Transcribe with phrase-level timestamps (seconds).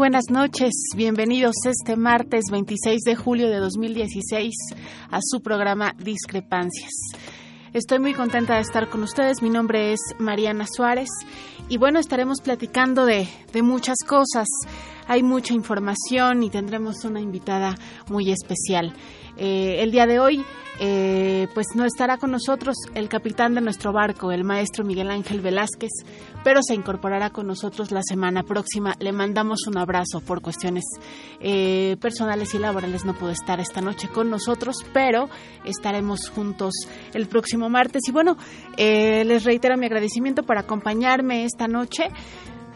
[0.00, 0.72] Buenas noches.
[0.96, 4.54] Bienvenidos este martes 26 de julio de 2016
[5.10, 6.90] a su programa Discrepancias.
[7.74, 9.42] Estoy muy contenta de estar con ustedes.
[9.42, 11.10] Mi nombre es Mariana Suárez
[11.68, 14.48] y bueno, estaremos platicando de, de muchas cosas.
[15.06, 17.74] Hay mucha información y tendremos una invitada
[18.08, 18.94] muy especial.
[19.36, 20.42] Eh, el día de hoy,
[20.82, 25.42] eh, pues no estará con nosotros el capitán de nuestro barco, el maestro Miguel Ángel
[25.42, 25.90] Velázquez,
[26.42, 28.96] pero se incorporará con nosotros la semana próxima.
[28.98, 30.84] Le mandamos un abrazo por cuestiones
[31.38, 33.04] eh, personales y laborales.
[33.04, 35.28] No pudo estar esta noche con nosotros, pero
[35.66, 36.72] estaremos juntos
[37.12, 38.00] el próximo martes.
[38.08, 38.38] Y bueno,
[38.78, 42.08] les reitero mi agradecimiento por acompañarme esta noche.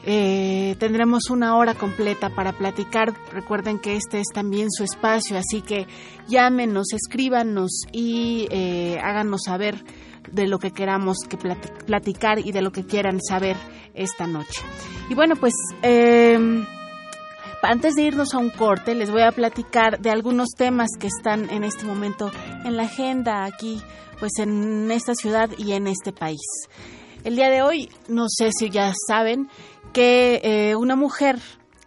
[0.06, 3.14] Eh, tendremos una hora completa para platicar.
[3.32, 5.86] Recuerden que este es también su espacio, así que
[6.28, 9.82] llámenos, escríbanos y eh, háganos saber
[10.30, 13.56] de lo que queramos que platicar y de lo que quieran saber
[13.94, 14.62] esta noche.
[15.08, 16.66] Y bueno, pues em,
[17.62, 21.48] antes de irnos a un corte, les voy a platicar de algunos temas que están
[21.50, 22.30] en este momento
[22.64, 23.80] en la agenda aquí,
[24.18, 26.40] pues en esta ciudad y en este país.
[27.24, 29.48] El día de hoy, no sé si ya saben,
[29.94, 31.38] que eh, una mujer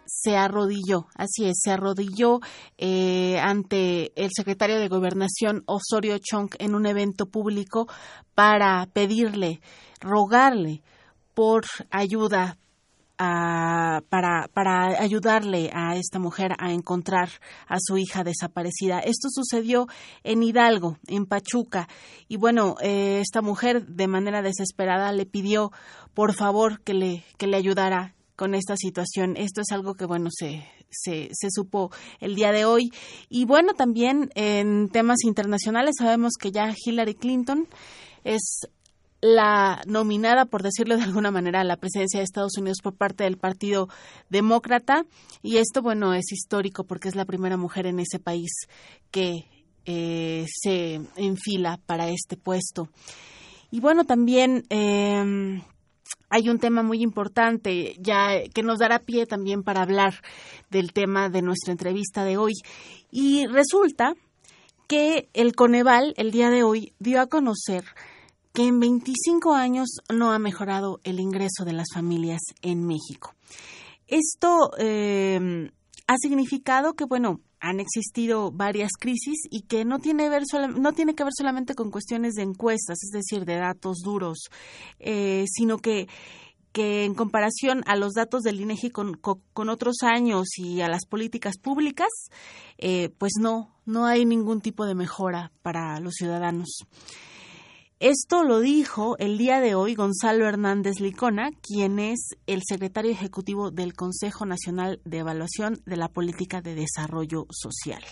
[0.06, 2.40] se arrodilló, así es, se arrodilló
[2.78, 7.86] eh, ante el secretario de Gobernación Osorio Chong en un evento público
[8.34, 9.60] para pedirle,
[10.00, 10.80] rogarle
[11.34, 12.56] por ayuda
[13.18, 17.28] para, para ayudarle a esta mujer a encontrar
[17.66, 19.00] a su hija desaparecida.
[19.00, 19.88] Esto sucedió
[20.22, 21.88] en Hidalgo, en Pachuca,
[22.28, 25.72] y bueno, eh, esta mujer de manera desesperada le pidió
[26.14, 29.36] por favor que le, que le ayudara con esta situación.
[29.36, 31.90] Esto es algo que, bueno, se, se, se, supo
[32.20, 32.92] el día de hoy.
[33.28, 37.66] Y bueno, también en temas internacionales sabemos que ya Hillary Clinton
[38.22, 38.68] es
[39.20, 43.24] la nominada, por decirlo de alguna manera, a la presidencia de Estados Unidos por parte
[43.24, 43.88] del Partido
[44.28, 45.04] Demócrata.
[45.42, 48.50] Y esto, bueno, es histórico porque es la primera mujer en ese país
[49.10, 49.46] que
[49.86, 52.88] eh, se enfila para este puesto.
[53.70, 55.62] Y bueno, también eh,
[56.30, 60.14] hay un tema muy importante ya que nos dará pie también para hablar
[60.70, 62.52] del tema de nuestra entrevista de hoy.
[63.10, 64.14] Y resulta
[64.86, 67.84] que el Coneval el día de hoy dio a conocer
[68.52, 73.34] que en 25 años no ha mejorado el ingreso de las familias en México.
[74.06, 75.70] Esto eh,
[76.06, 80.42] ha significado que, bueno, han existido varias crisis y que no tiene, ver
[80.76, 84.48] no tiene que ver solamente con cuestiones de encuestas, es decir, de datos duros,
[84.98, 86.08] eh, sino que
[86.70, 91.06] que en comparación a los datos del INEGI con, con, otros años y a las
[91.06, 92.08] políticas públicas,
[92.76, 96.84] eh, pues no, no hay ningún tipo de mejora para los ciudadanos.
[98.00, 103.72] Esto lo dijo el día de hoy Gonzalo Hernández Licona, quien es el secretario ejecutivo
[103.72, 108.04] del Consejo Nacional de Evaluación de la Política de Desarrollo Social.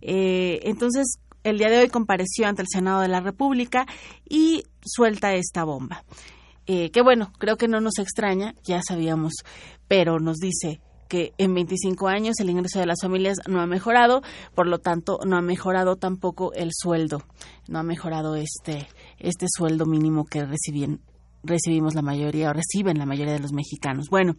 [0.00, 3.86] Eh, entonces, el día de hoy compareció ante el Senado de la República
[4.28, 6.02] y suelta esta bomba.
[6.66, 9.34] Eh, que bueno, creo que no nos extraña, ya sabíamos,
[9.86, 14.22] pero nos dice que en 25 años el ingreso de las familias no ha mejorado,
[14.54, 17.22] por lo tanto no ha mejorado tampoco el sueldo,
[17.66, 18.86] no ha mejorado este,
[19.18, 21.00] este sueldo mínimo que reciben
[21.42, 24.08] recibimos la mayoría o reciben la mayoría de los mexicanos.
[24.10, 24.34] Bueno,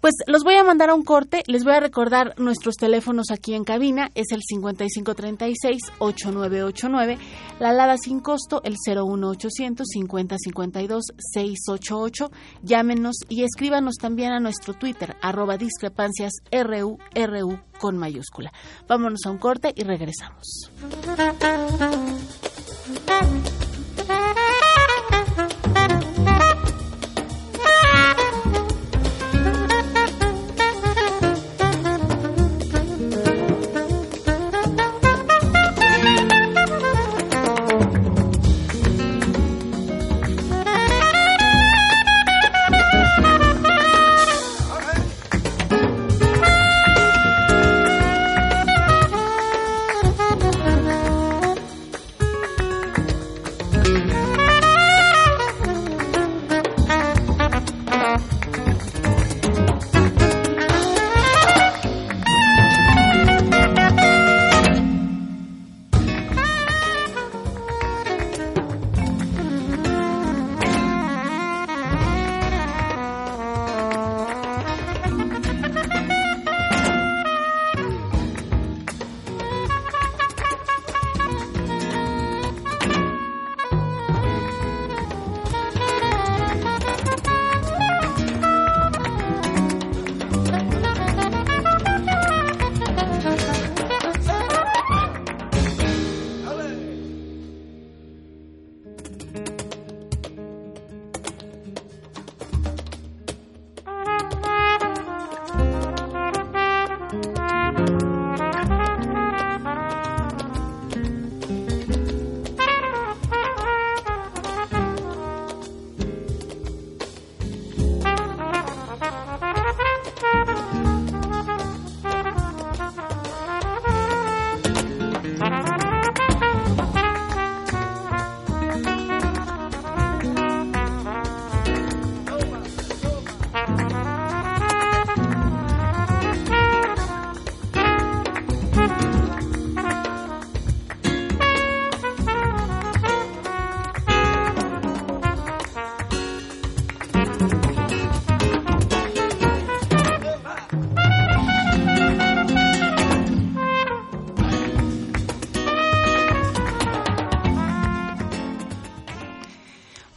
[0.00, 3.54] pues los voy a mandar a un corte, les voy a recordar nuestros teléfonos aquí
[3.54, 7.16] en cabina, es el 5536-8989,
[7.60, 12.30] la alada sin costo, el 01800 5052 688,
[12.62, 18.52] llámenos y escríbanos también a nuestro Twitter, arroba discrepancias RU, RU con mayúscula.
[18.88, 20.70] Vámonos a un corte y regresamos.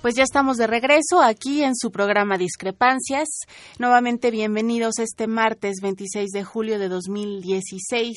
[0.06, 3.28] Pues ya estamos de regreso aquí en su programa Discrepancias.
[3.80, 8.16] Nuevamente bienvenidos este martes 26 de julio de 2016.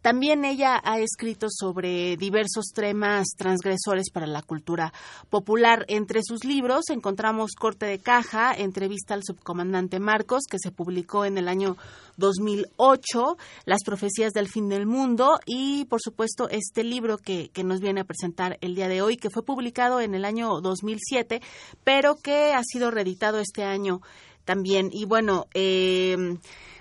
[0.01, 4.93] También ella ha escrito sobre diversos temas transgresores para la cultura
[5.31, 5.83] popular.
[5.87, 11.39] Entre sus libros encontramos Corte de Caja, entrevista al subcomandante Marcos, que se publicó en
[11.39, 11.75] el año
[12.17, 17.79] 2008, Las profecías del fin del mundo y, por supuesto, este libro que, que nos
[17.79, 21.41] viene a presentar el día de hoy, que fue publicado en el año 2007,
[21.83, 24.01] pero que ha sido reeditado este año
[24.45, 24.89] también.
[24.91, 26.37] Y bueno, eh,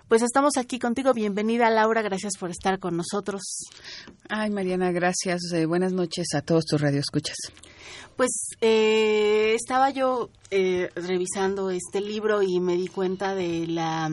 [0.08, 1.12] pues estamos aquí contigo.
[1.12, 2.02] Bienvenida, Laura.
[2.02, 3.42] Gracias por estar con nosotros.
[4.28, 5.40] Ay, Mariana, gracias.
[5.52, 7.36] Eh, buenas noches a todos tus radioescuchas.
[8.16, 8.30] Pues
[8.60, 14.08] eh, estaba yo eh, revisando este libro y me di cuenta de la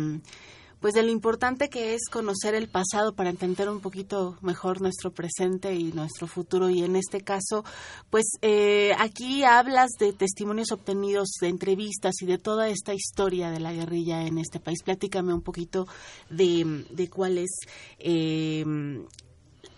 [0.81, 5.11] pues de lo importante que es conocer el pasado para entender un poquito mejor nuestro
[5.11, 6.69] presente y nuestro futuro.
[6.69, 7.63] Y en este caso,
[8.09, 13.59] pues eh, aquí hablas de testimonios obtenidos, de entrevistas y de toda esta historia de
[13.59, 14.81] la guerrilla en este país.
[14.83, 15.87] Platícame un poquito
[16.31, 17.51] de, de cuál es,
[17.99, 18.65] eh,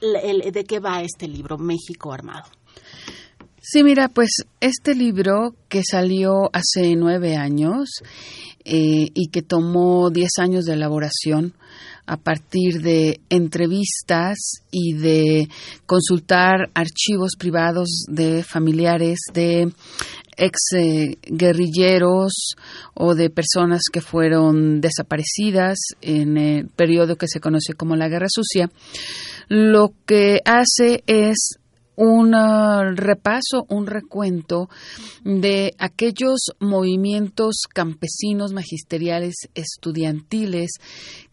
[0.01, 2.45] de qué va este libro, México Armado.
[3.65, 8.03] Sí, mira, pues este libro que salió hace nueve años
[8.65, 11.53] eh, y que tomó diez años de elaboración
[12.05, 14.37] a partir de entrevistas
[14.71, 15.47] y de
[15.85, 19.71] consultar archivos privados de familiares de
[20.35, 22.55] ex eh, guerrilleros
[22.93, 28.27] o de personas que fueron desaparecidas en el periodo que se conoce como la Guerra
[28.29, 28.69] Sucia,
[29.47, 31.57] lo que hace es
[31.95, 34.69] un uh, repaso, un recuento
[35.23, 40.71] de aquellos movimientos campesinos, magisteriales, estudiantiles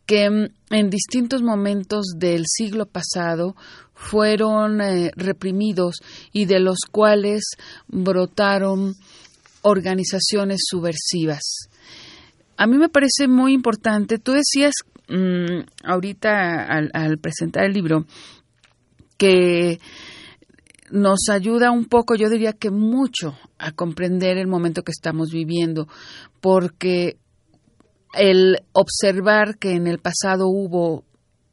[0.06, 3.56] que mm, en distintos momentos del siglo pasado
[3.94, 5.96] fueron eh, reprimidos
[6.32, 7.42] y de los cuales
[7.88, 8.94] brotaron
[9.62, 11.68] organizaciones subversivas.
[12.56, 14.74] A mí me parece muy importante, tú decías
[15.08, 18.04] mm, ahorita al presentar el libro
[19.16, 19.78] que
[20.90, 25.86] nos ayuda un poco, yo diría que mucho, a comprender el momento que estamos viviendo,
[26.40, 27.16] porque
[28.14, 31.04] el observar que en el pasado hubo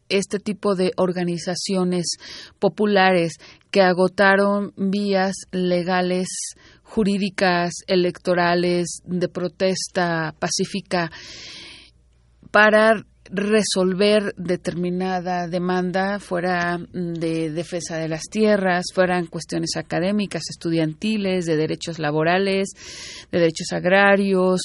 [0.09, 2.17] este tipo de organizaciones
[2.59, 3.33] populares
[3.71, 6.27] que agotaron vías legales,
[6.83, 11.11] jurídicas, electorales, de protesta pacífica,
[12.51, 21.45] para resolver determinada demanda, fuera mm, de defensa de las tierras, fueran cuestiones académicas, estudiantiles,
[21.45, 22.69] de derechos laborales,
[23.31, 24.61] de derechos agrarios,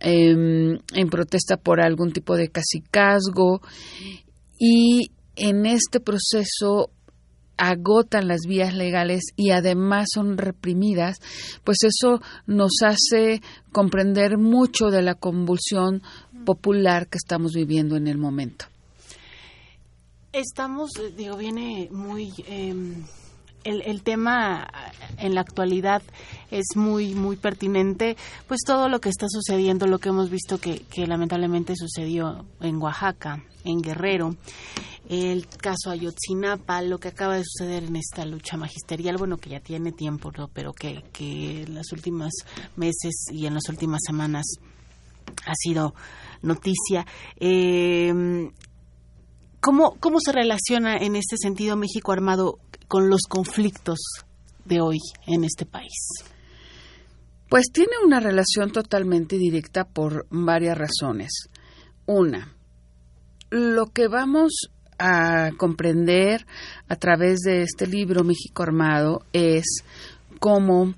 [0.00, 3.60] em, en protesta por algún tipo de casicazgo.
[4.58, 6.90] Y en este proceso
[7.56, 11.18] agotan las vías legales y además son reprimidas,
[11.64, 13.40] pues eso nos hace
[13.70, 16.02] comprender mucho de la convulsión
[16.44, 18.66] popular que estamos viviendo en el momento.
[20.32, 22.32] Estamos, digo, viene muy...
[22.46, 23.04] Em,
[23.64, 24.68] el, tema
[25.18, 26.02] en la actualidad
[26.50, 28.16] es muy muy pertinente
[28.48, 32.82] pues todo lo que está sucediendo lo que hemos visto que, que lamentablemente sucedió en
[32.82, 34.36] Oaxaca en Guerrero
[35.08, 39.60] el caso Ayotzinapa, lo que acaba de suceder en esta lucha magisterial, bueno, que ya
[39.60, 42.30] tiene tiempo, pero que, que en los últimos
[42.76, 44.46] meses y en las últimas semanas
[45.44, 45.94] ha sido
[46.42, 47.06] noticia.
[47.40, 48.12] Eh,
[49.60, 52.58] ¿cómo, ¿Cómo se relaciona en este sentido México armado
[52.88, 53.98] con los conflictos
[54.64, 55.92] de hoy en este país?
[57.48, 61.30] Pues tiene una relación totalmente directa por varias razones.
[62.06, 62.56] Una,
[63.50, 64.52] lo que vamos
[64.98, 66.46] a comprender
[66.88, 69.84] a través de este libro México Armado es
[70.38, 70.94] cómo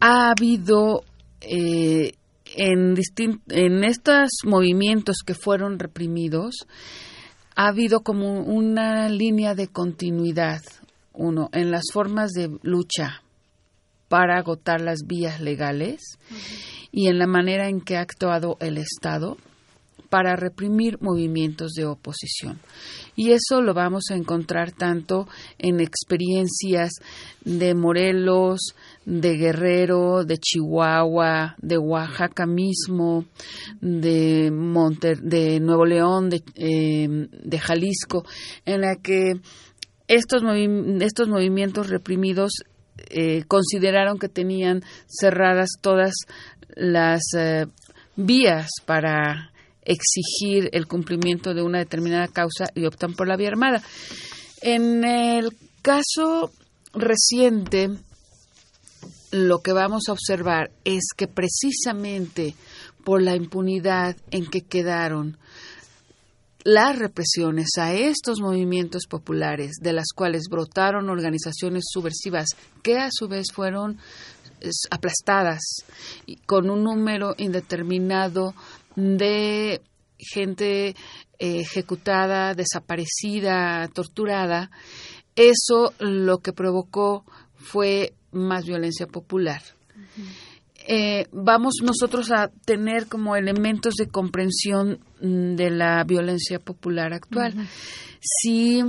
[0.00, 1.04] ha habido
[1.40, 2.12] eh,
[2.56, 2.94] en,
[3.48, 6.66] en estos movimientos que fueron reprimidos,
[7.56, 10.62] ha habido como una línea de continuidad,
[11.12, 13.22] uno, en las formas de lucha
[14.08, 16.00] para agotar las vías legales
[16.92, 19.36] y en la manera en que ha actuado el Estado
[20.14, 22.60] para reprimir movimientos de oposición.
[23.16, 25.26] Y eso lo vamos a encontrar tanto
[25.58, 26.92] en experiencias
[27.44, 28.60] de Morelos,
[29.06, 33.26] de Guerrero, de Chihuahua, de Oaxaca mismo,
[33.80, 34.50] de,
[35.22, 38.24] de Nuevo León, de, eh, de Jalisco,
[38.64, 39.34] en la que
[40.08, 40.42] estos,
[41.00, 42.52] estos movimientos reprimidos
[43.10, 46.12] eh, consideraron que tenían cerradas todas
[46.74, 47.66] las eh,
[48.16, 53.82] vías para exigir el cumplimiento de una determinada causa y optan por la vía armada.
[54.62, 55.50] En el
[55.82, 56.50] caso
[56.94, 57.90] reciente,
[59.34, 62.54] lo que vamos a observar es que precisamente
[63.02, 65.38] por la impunidad en que quedaron
[66.62, 72.50] las represiones a estos movimientos populares, de las cuales brotaron organizaciones subversivas
[72.84, 73.98] que a su vez fueron
[74.92, 75.62] aplastadas
[76.46, 78.54] con un número indeterminado
[78.94, 79.82] de
[80.16, 80.94] gente eh,
[81.40, 84.70] ejecutada, desaparecida, torturada,
[85.34, 87.24] eso lo que provocó
[87.56, 89.62] fue más violencia popular.
[90.86, 97.54] Eh, vamos nosotros a tener como elementos de comprensión mm, de la violencia popular actual.
[98.20, 98.82] Si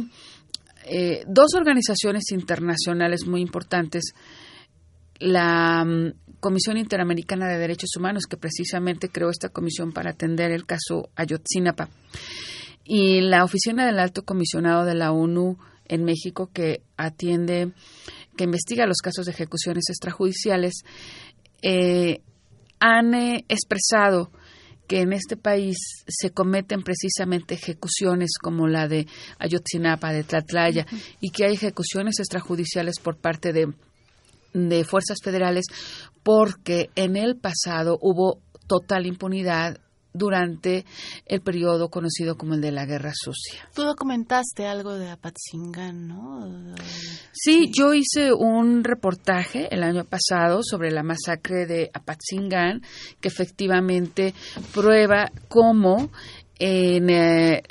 [0.85, 4.13] eh, dos organizaciones internacionales muy importantes,
[5.19, 10.65] la mm, Comisión Interamericana de Derechos Humanos, que precisamente creó esta comisión para atender el
[10.65, 11.89] caso Ayotzinapa,
[12.83, 17.71] y la Oficina del Alto Comisionado de la ONU en México, que atiende,
[18.35, 20.83] que investiga los casos de ejecuciones extrajudiciales,
[21.61, 22.21] eh,
[22.79, 24.31] han eh, expresado
[24.87, 25.77] que en este país
[26.07, 29.07] se cometen precisamente ejecuciones como la de
[29.39, 30.85] Ayotzinapa, de Tlatlaya,
[31.19, 33.73] y que hay ejecuciones extrajudiciales por parte de
[34.55, 35.65] de fuerzas federales
[36.23, 39.77] porque en el pasado hubo total impunidad
[40.15, 40.85] durante
[41.25, 43.69] el periodo conocido como el de la Guerra Sucia.
[43.73, 46.75] Tú documentaste algo de Apatzingán, ¿no?
[47.33, 52.81] Sí, yo hice un reportaje el año pasado sobre la masacre de Apatzingán,
[53.19, 54.33] que efectivamente
[54.73, 56.09] prueba cómo
[56.57, 57.63] en, eh,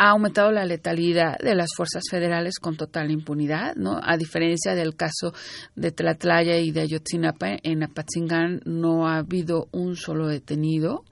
[0.00, 4.00] ha aumentado la letalidad de las fuerzas federales con total impunidad, ¿no?
[4.02, 5.34] A diferencia del caso
[5.76, 11.04] de Tlatlaya y de Ayotzinapa, en Apatzingán no ha habido un solo detenido.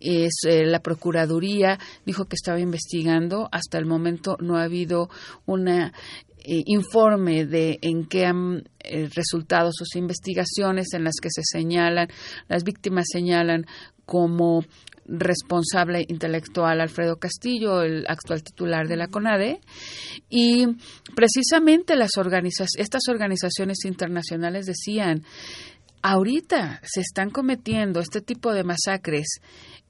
[0.00, 3.50] Es, eh, la Procuraduría dijo que estaba investigando.
[3.52, 5.10] Hasta el momento no ha habido
[5.44, 5.92] un eh,
[6.44, 12.08] informe de en qué han eh, resultado sus investigaciones en las que se señalan,
[12.48, 13.66] las víctimas señalan
[14.06, 14.64] como
[15.06, 19.60] responsable intelectual Alfredo Castillo, el actual titular de la CONADE,
[20.28, 20.66] y
[21.14, 22.10] precisamente las
[22.76, 25.22] estas organizaciones internacionales decían,
[26.02, 29.26] ahorita se están cometiendo este tipo de masacres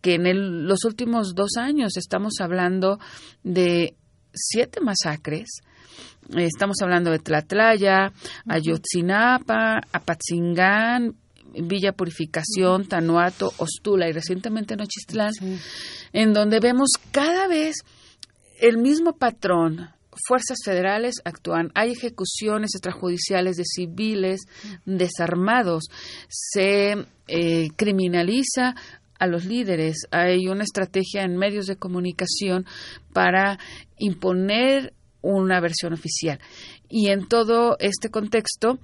[0.00, 2.98] que en los últimos dos años estamos hablando
[3.42, 3.96] de
[4.32, 5.60] siete masacres,
[6.30, 8.12] Estamos hablando de Tlatlaya,
[8.48, 11.14] Ayotzinapa, Apatzingán,
[11.54, 15.32] Villa Purificación, Tanuato, Ostula y recientemente Nochistlán,
[16.12, 17.76] en donde vemos cada vez
[18.60, 19.90] el mismo patrón.
[20.28, 24.42] Fuerzas federales actúan, hay ejecuciones extrajudiciales de civiles
[24.84, 25.84] desarmados,
[26.28, 28.76] se eh, criminaliza
[29.18, 32.64] a los líderes, hay una estrategia en medios de comunicación
[33.12, 33.58] para
[33.98, 36.38] imponer una versión oficial.
[36.88, 38.78] Y en todo este contexto,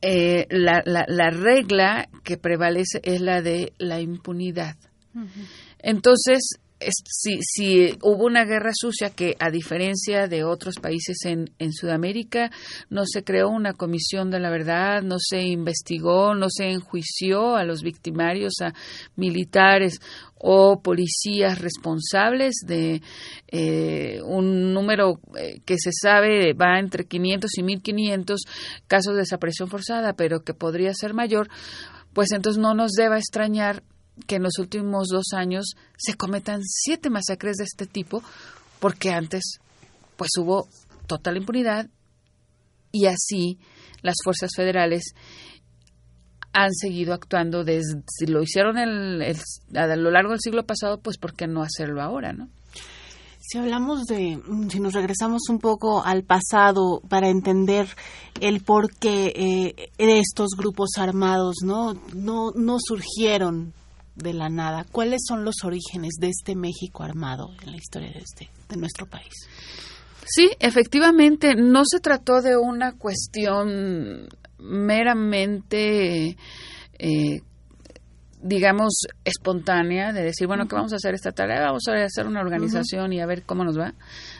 [0.00, 4.76] eh, la, la, regla que prevalece es la de la impunidad.
[5.80, 11.72] Entonces, si, si hubo una guerra sucia que, a diferencia de otros países en, en
[11.72, 12.50] Sudamérica,
[12.88, 17.64] no se creó una comisión de la verdad, no se investigó, no se enjuició a
[17.64, 18.74] los victimarios, a
[19.16, 20.00] militares
[20.38, 23.02] o policías responsables de
[23.48, 28.40] eh, un número eh, que se sabe va entre 500 y 1500
[28.86, 31.48] casos de desaparición forzada, pero que podría ser mayor,
[32.12, 33.82] pues entonces no nos deba extrañar
[34.26, 38.22] que en los últimos dos años se cometan siete masacres de este tipo,
[38.80, 39.58] porque antes
[40.16, 40.68] pues hubo
[41.06, 41.88] total impunidad
[42.92, 43.58] y así
[44.02, 45.14] las fuerzas federales
[46.52, 49.36] han seguido actuando desde si lo hicieron el,
[49.74, 52.48] a lo largo del siglo pasado, pues ¿por qué no hacerlo ahora, no?
[53.40, 57.88] Si hablamos de, si nos regresamos un poco al pasado para entender
[58.40, 63.72] el por qué eh, estos grupos armados no, no, no surgieron
[64.18, 64.84] de la nada.
[64.90, 69.06] ¿Cuáles son los orígenes de este México armado en la historia de, este, de nuestro
[69.06, 69.32] país?
[70.24, 74.28] Sí, efectivamente, no se trató de una cuestión
[74.58, 76.36] meramente,
[76.98, 77.40] eh,
[78.42, 78.92] digamos,
[79.24, 81.62] espontánea, de decir, bueno, ¿qué vamos a hacer esta tarea?
[81.62, 83.94] Vamos a hacer una organización y a ver cómo nos va,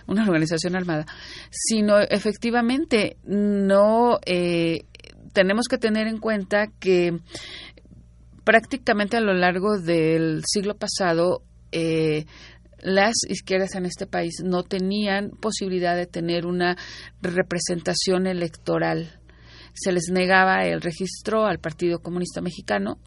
[0.07, 1.07] una organización armada,
[1.51, 4.85] sino efectivamente no eh,
[5.33, 7.19] tenemos que tener en cuenta que
[8.49, 12.25] prácticamente a lo largo del siglo pasado, eh,
[12.81, 16.79] las izquierdas en este país no tenían posibilidad de tener una
[17.21, 19.21] representación electoral.
[19.75, 22.99] Se les negaba el registro al Partido Comunista Mexicano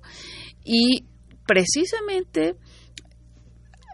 [0.63, 1.05] y
[1.47, 2.53] precisamente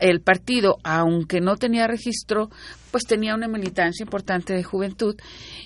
[0.02, 2.50] el partido, aunque no tenía registro,
[2.92, 5.16] pues tenía una militancia importante de juventud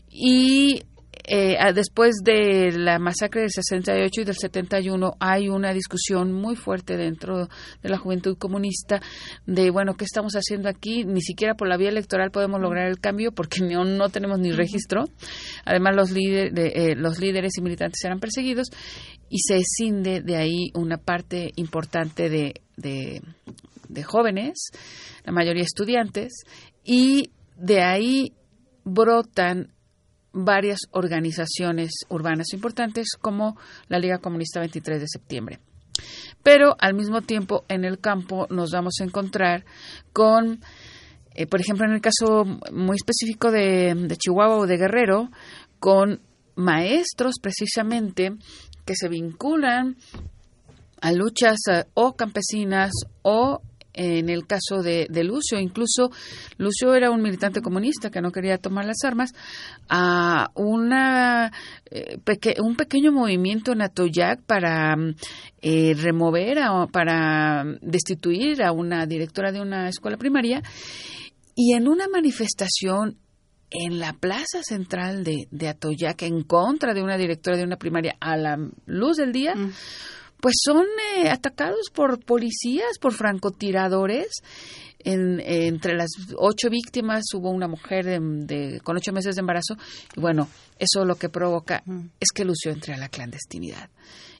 [0.07, 0.83] y
[1.27, 6.97] eh, después de la masacre del 68 y del 71 hay una discusión muy fuerte
[6.97, 7.47] dentro
[7.81, 9.01] de la juventud comunista
[9.45, 11.03] de, bueno, ¿qué estamos haciendo aquí?
[11.05, 14.51] Ni siquiera por la vía electoral podemos lograr el cambio porque no, no tenemos ni
[14.51, 15.05] registro.
[15.65, 18.67] Además, los, líderes eh, los líderes y militantes eran perseguidos
[19.29, 24.71] y se escinde de ahí una parte importante de, de jóvenes,
[25.23, 26.43] la mayoría estudiantes,
[26.83, 28.33] y de ahí
[28.83, 29.71] brotan
[30.33, 35.59] varias organizaciones urbanas importantes como la Liga Comunista 23 de septiembre.
[36.43, 39.65] Pero al mismo tiempo en el campo nos vamos a encontrar
[40.13, 40.61] con,
[41.35, 45.29] eh, por ejemplo, en el caso muy específico de, Chihuahua o de Guerrero,
[45.79, 46.21] con
[46.55, 48.33] maestros precisamente
[48.85, 49.97] que se vinculan
[51.01, 52.91] a luchas eh, o campesinas
[53.21, 53.61] o
[53.93, 55.59] en el caso de, Lucio.
[55.59, 56.11] Incluso
[56.57, 59.31] Lucio era un militante comunista que no quería tomar las armas
[59.89, 61.51] a una,
[61.89, 62.17] eh,
[62.61, 64.95] un pequeño movimiento en Atoyac para
[65.61, 70.61] eh, remover, a, para destituir a una directora de una escuela primaria.
[71.55, 73.17] Y en una manifestación
[73.69, 78.15] en la plaza central de, de Atoyac, en contra de una directora de una primaria
[78.19, 79.71] a la luz del día, mm
[80.41, 80.85] pues son
[81.17, 84.27] eh, atacados por policías, por francotiradores.
[85.03, 88.21] entre las ocho víctimas hubo una mujer
[88.83, 89.75] con ocho meses de embarazo
[90.15, 91.83] y bueno, eso lo que provoca
[92.19, 93.89] es que Lucio entre a la clandestinidad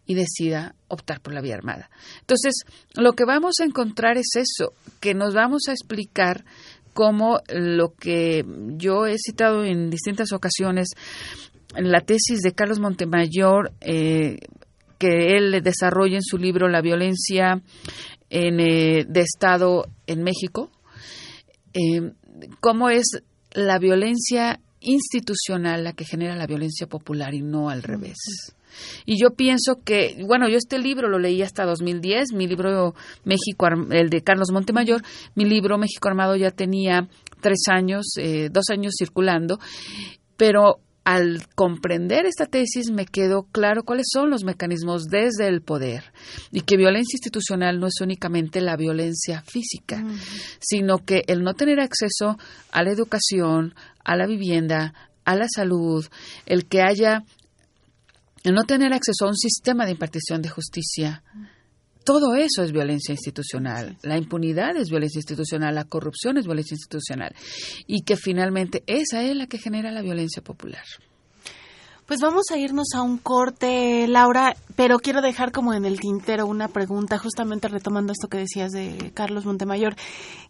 [0.06, 1.90] y decida optar por la vía armada.
[2.20, 2.64] Entonces,
[2.96, 6.44] lo que vamos a encontrar es eso, que nos vamos a explicar
[6.94, 8.46] cómo lo que
[8.78, 10.90] yo he citado en distintas ocasiones,
[11.76, 14.40] la tesis de Carlos Montemayor, eh,
[15.02, 17.60] que él desarrolla en su libro La violencia
[18.30, 20.70] en, eh, de Estado en México,
[21.74, 22.12] eh,
[22.60, 28.18] cómo es la violencia institucional la que genera la violencia popular y no al revés.
[29.06, 32.94] Y yo pienso que, bueno, yo este libro lo leí hasta 2010, mi libro
[33.26, 35.02] México, el de Carlos Montemayor,
[35.34, 37.10] mi libro México Armado ya tenía
[37.42, 39.60] tres años, eh, dos años circulando,
[40.38, 46.04] pero al comprender esta tesis me quedó claro cuáles son los mecanismos desde el poder
[46.52, 50.04] y que violencia institucional no es únicamente la violencia física,
[50.60, 52.38] sino que el no tener acceso
[52.72, 54.94] a la educación, a la vivienda,
[55.26, 56.06] a la salud,
[56.46, 57.24] el que haya
[58.44, 61.24] el no tener acceso a un sistema de impartición de justicia,
[62.04, 63.98] todo eso es violencia institucional.
[64.02, 67.34] La impunidad es violencia institucional, la corrupción es violencia institucional.
[67.88, 70.84] Y que finalmente esa es la que genera la violencia popular.
[72.12, 76.46] Pues vamos a irnos a un corte, Laura, pero quiero dejar como en el tintero
[76.46, 79.96] una pregunta, justamente retomando esto que decías de Carlos Montemayor,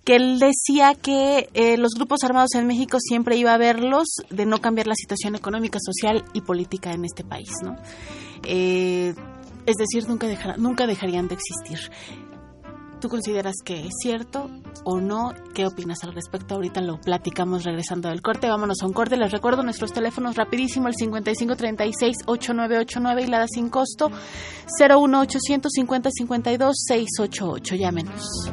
[0.04, 4.48] que él decía que eh, los grupos armados en México siempre iba a verlos de
[4.48, 7.76] no cambiar la situación económica, social y política en este país, ¿no?
[8.44, 9.14] Eh,
[9.66, 11.92] es decir, nunca, nunca dejarían de existir.
[13.02, 14.48] ¿Tú consideras que es cierto
[14.84, 15.34] o no?
[15.56, 16.54] ¿Qué opinas al respecto?
[16.54, 18.48] Ahorita lo platicamos regresando del corte.
[18.48, 19.18] Vámonos a un corte.
[19.18, 24.12] Les recuerdo nuestros teléfonos rapidísimo, el 5536-8989 y la da sin costo
[24.80, 27.76] 01850 52 688.
[27.76, 28.52] Llámenos.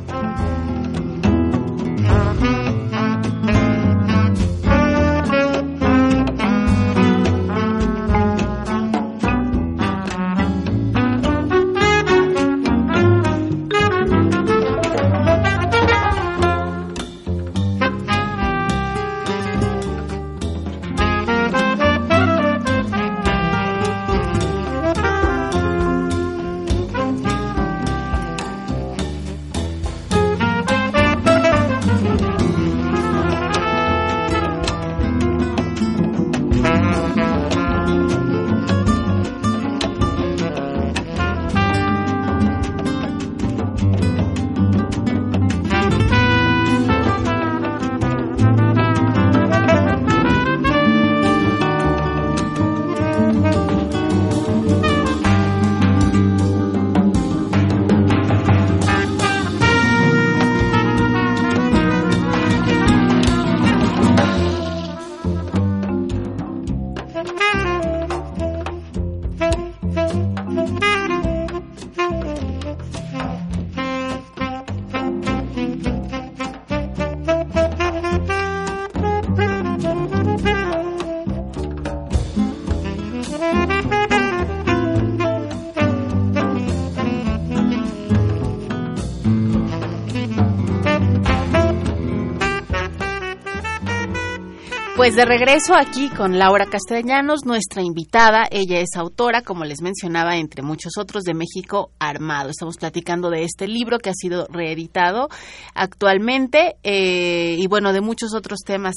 [95.08, 98.46] Pues de regreso aquí con Laura Castellanos, nuestra invitada.
[98.50, 102.50] Ella es autora, como les mencionaba, entre muchos otros, de México Armado.
[102.50, 105.30] Estamos platicando de este libro que ha sido reeditado
[105.74, 108.96] actualmente eh, y bueno, de muchos otros temas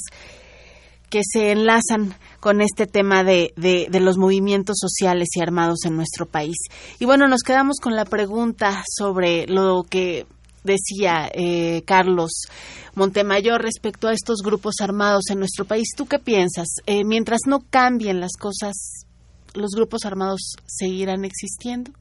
[1.08, 6.26] que se enlazan con este tema de, de, los movimientos sociales y armados en nuestro
[6.26, 6.58] país.
[6.98, 10.26] Y bueno, nos quedamos con la pregunta sobre lo que
[10.64, 12.46] decía eh, Carlos
[12.94, 15.88] Montemayor respecto a estos grupos armados en nuestro país.
[15.96, 16.68] ¿Tú qué piensas?
[16.86, 19.06] Eh, mientras no cambien las cosas,
[19.54, 21.92] ¿los grupos armados seguirán existiendo?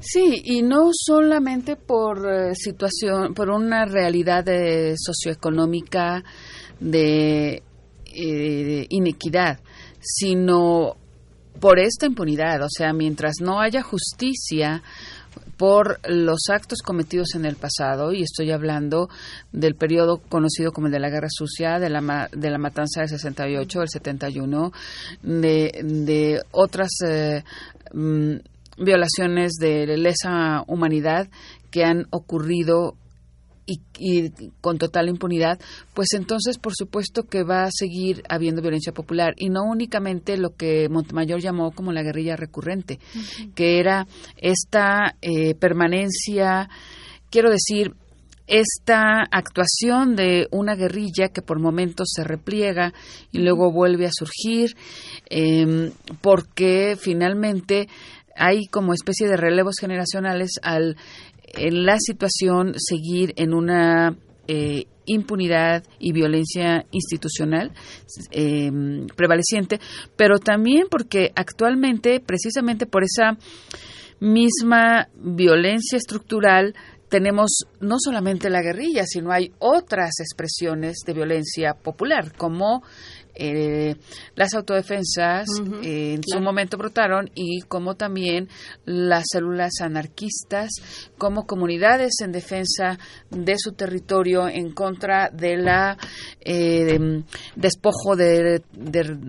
[0.00, 4.44] Sí, y no solamente por eh, situación, por una realidad
[4.96, 6.22] socioeconómica
[6.78, 7.62] de,
[8.12, 9.60] de inequidad,
[10.00, 10.96] sino
[11.60, 12.62] por esta impunidad.
[12.62, 14.82] O sea, mientras no haya justicia,
[15.56, 19.08] por los actos cometidos en el pasado, y estoy hablando
[19.52, 23.08] del periodo conocido como el de la Guerra Sucia, de la, de la matanza del
[23.10, 24.72] 68, del 71,
[25.22, 27.42] de, de otras eh,
[27.92, 28.36] mm,
[28.78, 31.28] violaciones de lesa humanidad
[31.70, 32.96] que han ocurrido
[33.66, 35.58] y, con total impunidad,
[35.94, 40.50] pues entonces por supuesto que va a seguir habiendo violencia popular y no únicamente lo
[40.50, 43.00] que Montemayor llamó como la guerrilla recurrente,
[43.54, 46.68] que era esta eh, permanencia,
[47.30, 47.94] quiero decir,
[48.46, 52.92] esta actuación de una guerrilla que por momentos se repliega
[53.32, 54.76] y luego vuelve a surgir,
[55.28, 57.88] em, porque finalmente
[58.36, 60.96] hay como especie de relevos generacionales al
[61.54, 64.16] la situación seguir en una
[64.48, 67.72] eh, impunidad y violencia institucional
[68.30, 69.80] em, prevaleciente,
[70.16, 73.38] pero también porque actualmente, precisamente por esa
[74.18, 76.74] misma violencia estructural,
[77.08, 82.82] tenemos no solamente la guerrilla, sino hay otras expresiones de violencia popular, como
[83.38, 83.96] eh,
[84.34, 85.46] las autodefensas
[85.82, 88.48] eh, en su momento brotaron y como también
[88.86, 90.70] las células anarquistas
[91.18, 92.98] como comunidades en defensa
[93.30, 95.98] de su territorio en contra de la
[96.40, 96.98] eh,
[97.56, 98.62] despojo de,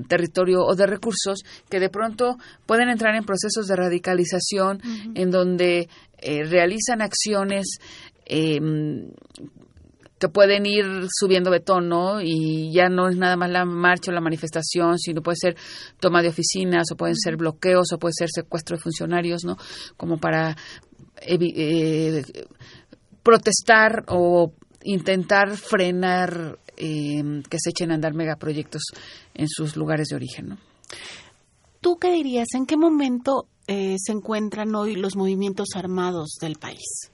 [0.07, 4.81] territorio o de recursos que de pronto pueden entrar en procesos de radicalización
[5.15, 5.89] en donde
[6.21, 7.77] realizan acciones
[10.19, 14.13] que pueden ir subiendo de tono y ya no es nada más la marcha o
[14.13, 15.55] la manifestación, sino puede ser
[15.99, 19.57] toma de oficinas o pueden ser bloqueos o puede ser secuestro de funcionarios, ¿no?
[19.95, 20.57] Como para
[21.21, 22.23] eh,
[23.21, 24.53] protestar o
[24.83, 28.83] intentar frenar eh, que se echen a andar megaproyectos
[29.33, 30.57] en sus lugares de origen, ¿no?
[31.81, 32.47] ¿Tú qué dirías?
[32.55, 37.11] ¿En qué momento eh, se encuentran hoy los movimientos armados del país?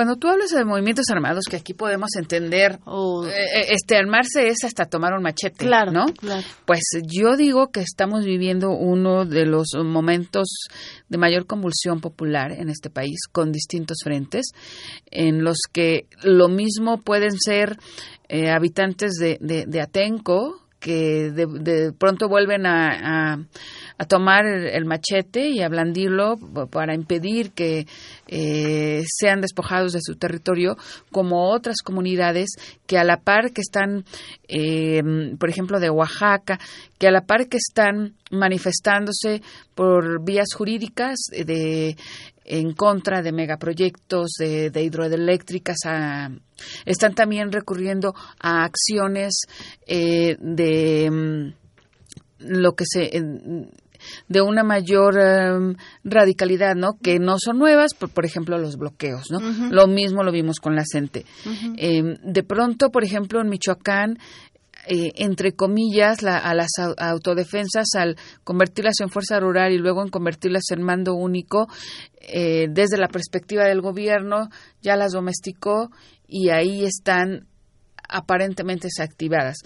[0.00, 3.26] Cuando tú hablas de movimientos armados, que aquí podemos entender, oh.
[3.26, 6.06] eh, eh, este armarse es hasta tomar un machete, claro, ¿no?
[6.64, 10.48] Pues yo digo que estamos viviendo uno de los momentos
[11.10, 14.52] de mayor convulsión popular en este país, con distintos frentes,
[15.10, 17.76] en los que lo mismo pueden ser
[18.30, 23.38] eh, habitantes de, de Atenco, que de, pronto vuelven a, a,
[24.06, 26.38] tomar el, machete y a blandirlo
[26.70, 27.86] para impedir que
[28.28, 30.76] eh, sean despojados de su territorio,
[31.12, 32.50] como otras comunidades
[32.86, 34.04] que a la par que están,
[34.48, 35.02] eh,
[35.38, 36.58] por ejemplo, de Oaxaca,
[36.98, 39.42] que a la par que están manifestándose
[39.74, 41.96] por vías jurídicas de
[42.50, 45.76] en contra de megaproyectos de, de hidroeléctricas,
[46.84, 49.42] están también recurriendo a acciones
[49.86, 51.52] eh, de mm,
[52.40, 53.10] lo que se
[54.28, 56.98] de una mayor em, radicalidad, ¿no?
[57.02, 59.40] Que no son nuevas, por, ejemplo, los bloqueos, ¿no?
[59.70, 61.24] Lo mismo lo vimos con la CENTE.
[61.76, 64.18] Em, de pronto, por ejemplo, en Michoacán
[64.86, 70.64] eh, entre comillas, a las autodefensas al convertirlas en fuerza rural y luego en convertirlas
[70.70, 71.68] en mando único,
[72.20, 74.48] eh, desde la perspectiva del gobierno,
[74.80, 75.90] ya las domesticó
[76.26, 77.46] y ahí están
[78.08, 79.58] aparentemente desactivadas.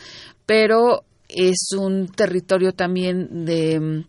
[0.47, 4.05] Pero es un territorio también de,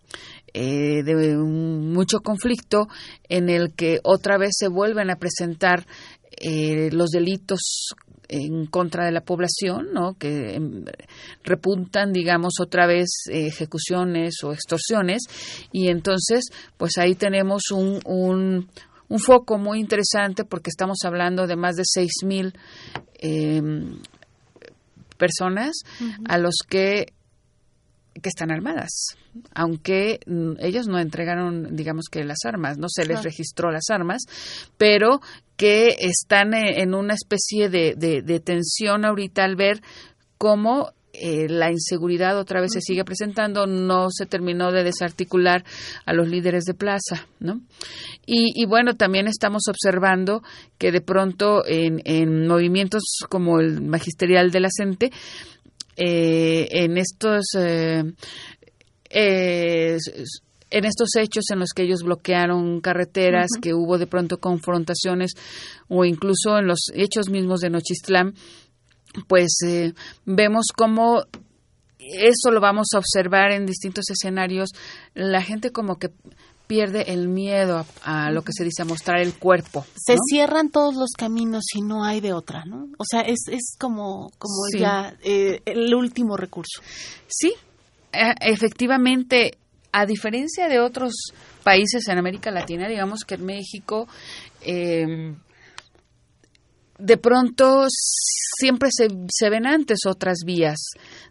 [0.54, 2.88] eh, de mucho conflicto
[3.30, 5.86] en el que otra vez se vuelven a presentar
[6.92, 7.94] los delitos
[8.28, 10.16] en contra de la población, ¿no?
[10.18, 10.86] que em,
[11.44, 15.24] repuntan, digamos, otra vez ejecuciones o extorsiones,
[15.72, 16.46] y entonces,
[16.78, 18.68] pues ahí tenemos un, un,
[19.10, 22.54] un foco muy interesante porque estamos hablando de más de 6.000
[23.20, 23.62] eh,
[25.16, 25.78] personas
[26.28, 27.08] a los que
[28.22, 29.18] que están armadas,
[29.54, 34.24] aunque mm, ellos no entregaron, digamos que las armas, no se les registró las armas,
[34.78, 35.20] pero
[35.58, 39.82] que están e, en una especie de, de, tensión ahorita al ver
[40.38, 45.64] cómo eh, la inseguridad otra vez se sigue presentando, no se terminó de desarticular
[46.06, 47.62] a los líderes de plaza, ¿no?
[48.28, 50.42] Y, bueno, también estamos observando
[50.80, 55.12] que de pronto en, en movimientos como el magisterial de la CENTE,
[55.98, 58.04] eh, en estos eh,
[59.10, 59.98] eh,
[60.70, 65.32] en estos hechos en los que ellos bloquearon carreteras, que hubo de pronto confrontaciones
[65.88, 68.34] o incluso en los hechos mismos de Nochistlán,
[69.28, 69.58] pues
[70.26, 71.24] vemos cómo
[72.00, 74.70] eso lo vamos a observar en distintos escenarios.
[75.14, 76.12] La gente como que
[76.68, 79.86] pierde el miedo a, lo que se dice a mostrar el cuerpo.
[79.96, 82.88] Se cierran todos los caminos y no hay de otra, ¿no?
[82.98, 86.82] O sea, es, es como, como ya eh, el último recurso.
[87.28, 87.54] Sí,
[88.12, 89.58] e, efectivamente,
[89.92, 91.14] a diferencia de otros
[91.64, 94.08] países en América Latina, digamos que en México,
[94.62, 95.36] em,
[96.98, 100.78] de pronto siempre se, se, ven antes otras vías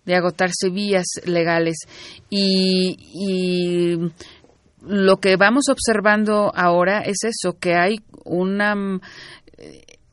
[0.05, 1.77] de agotarse vías legales
[2.31, 3.99] y, y
[4.87, 9.01] lo que vamos observando ahora es eso, que hay una...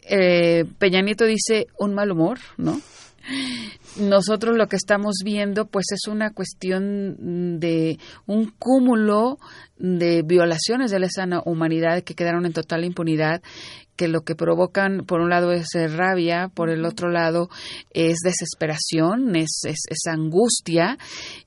[0.04, 2.82] Eh, Peña Nieto dice un mal humor, ¿no?
[4.00, 9.38] nosotros lo que estamos viendo pues es una cuestión de un cúmulo
[9.78, 13.42] de violaciones de la sana humanidad que quedaron en total impunidad
[14.02, 17.50] que lo que provocan por un lado es eh, rabia, por el otro lado
[17.94, 20.98] es desesperación, es, es, angustia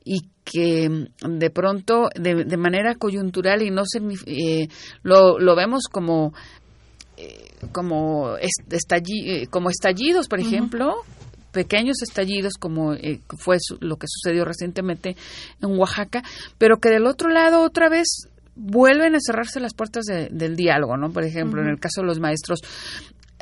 [0.04, 3.82] y que mm, de pronto de, manera coyuntural y no
[4.26, 4.68] eh,
[5.02, 6.32] lo, lo vemos como
[7.16, 8.36] eh, como,
[9.50, 10.94] como estallidos, por ejemplo,
[11.50, 15.16] pequeños estallidos como eh, fue lo que sucedió recientemente
[15.60, 16.22] en Oaxaca,
[16.58, 21.10] pero que del otro lado otra vez vuelven a cerrarse las puertas del diálogo, ¿no?
[21.10, 22.60] Por ejemplo, en el caso de los maestros,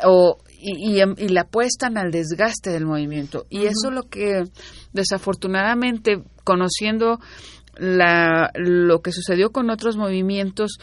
[0.04, 3.46] o, y, y, le apuestan al desgaste del movimiento.
[3.50, 4.44] Y eso es lo que,
[4.92, 7.20] desafortunadamente, conociendo
[7.76, 10.78] la, lo que sucedió con otros movimientos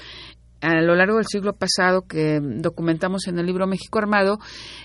[0.62, 4.40] a lo largo del siglo pasado que documentamos en el libro México Armado,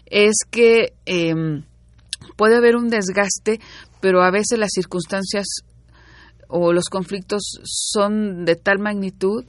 [0.06, 1.64] es que em,
[2.36, 3.60] puede haber un desgaste,
[4.00, 5.46] pero a veces las circunstancias
[6.56, 9.44] o los conflictos son de tal magnitud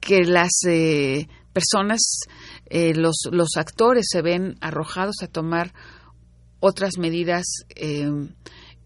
[0.00, 2.00] que las eh, personas,
[2.66, 5.72] eh, los, los actores se ven arrojados a tomar
[6.60, 8.28] otras medidas eh,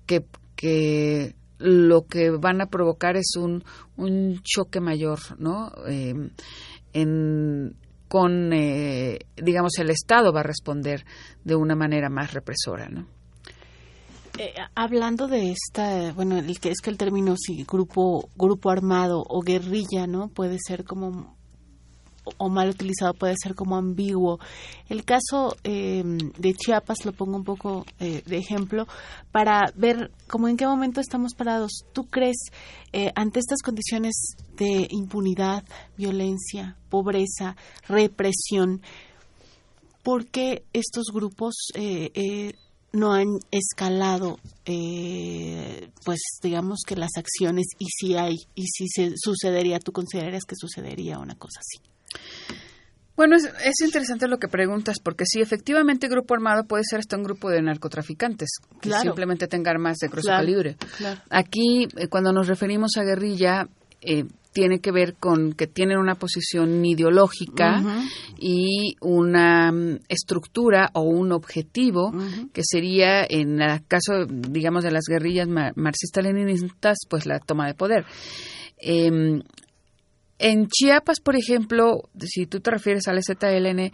[0.06, 3.64] que, que, lo que van a provocar es un,
[3.96, 5.72] un choque mayor, ¿no?
[6.92, 11.04] en, con, digamos, el Estado va a responder
[11.42, 13.19] de una manera más represora, ¿no?
[14.42, 19.22] Eh, hablando de esta, bueno, el que es que el término sí, grupo, grupo armado
[19.28, 20.28] o guerrilla, ¿no?
[20.28, 21.36] Puede ser como
[22.38, 24.38] o mal utilizado puede ser como ambiguo.
[24.88, 26.02] El caso eh,
[26.38, 28.86] de Chiapas lo pongo un poco eh, de ejemplo
[29.30, 31.84] para ver cómo en qué momento estamos parados.
[31.92, 32.38] ¿Tú crees
[33.14, 35.64] ante estas condiciones de impunidad,
[35.98, 38.80] violencia, pobreza, represión,
[40.02, 41.72] por qué estos grupos
[42.92, 49.12] no han escalado, eh, pues digamos que las acciones y si hay, y si se
[49.16, 51.78] sucedería, ¿tú considerarías que sucedería una cosa así?
[53.20, 57.22] Bueno, es, interesante lo que preguntas, porque sí, efectivamente Grupo Armado puede ser hasta un
[57.22, 58.48] grupo de narcotraficantes,
[58.80, 60.76] que simplemente tengan armas de grueso calibre.
[61.28, 63.68] Aquí, eh, cuando nos referimos a guerrilla,
[64.00, 67.82] eh, tiene que ver con que tienen una posición ideológica
[68.38, 72.12] y una mm, estructura o un objetivo
[72.52, 78.04] que sería, en el caso, digamos, de las guerrillas marxistas-leninistas, pues la toma de poder.
[78.78, 79.42] Em,
[80.38, 83.92] en Chiapas, por ejemplo, si tú te refieres al ZLN,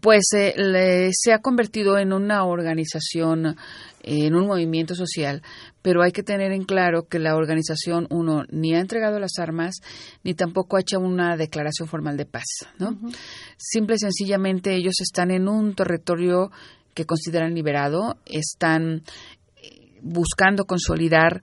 [0.00, 3.56] pues eh, se ha convertido en una organización,
[4.02, 5.42] en un movimiento social,
[5.82, 9.76] pero hay que tener en claro que la organización, uno, ni ha entregado las armas,
[10.22, 12.44] ni tampoco ha hecho una declaración formal de paz,
[12.78, 12.98] ¿no?
[13.56, 16.50] Simple y sencillamente ellos están en un territorio
[16.94, 19.02] que consideran liberado, están
[19.56, 21.42] eh, buscando consolidar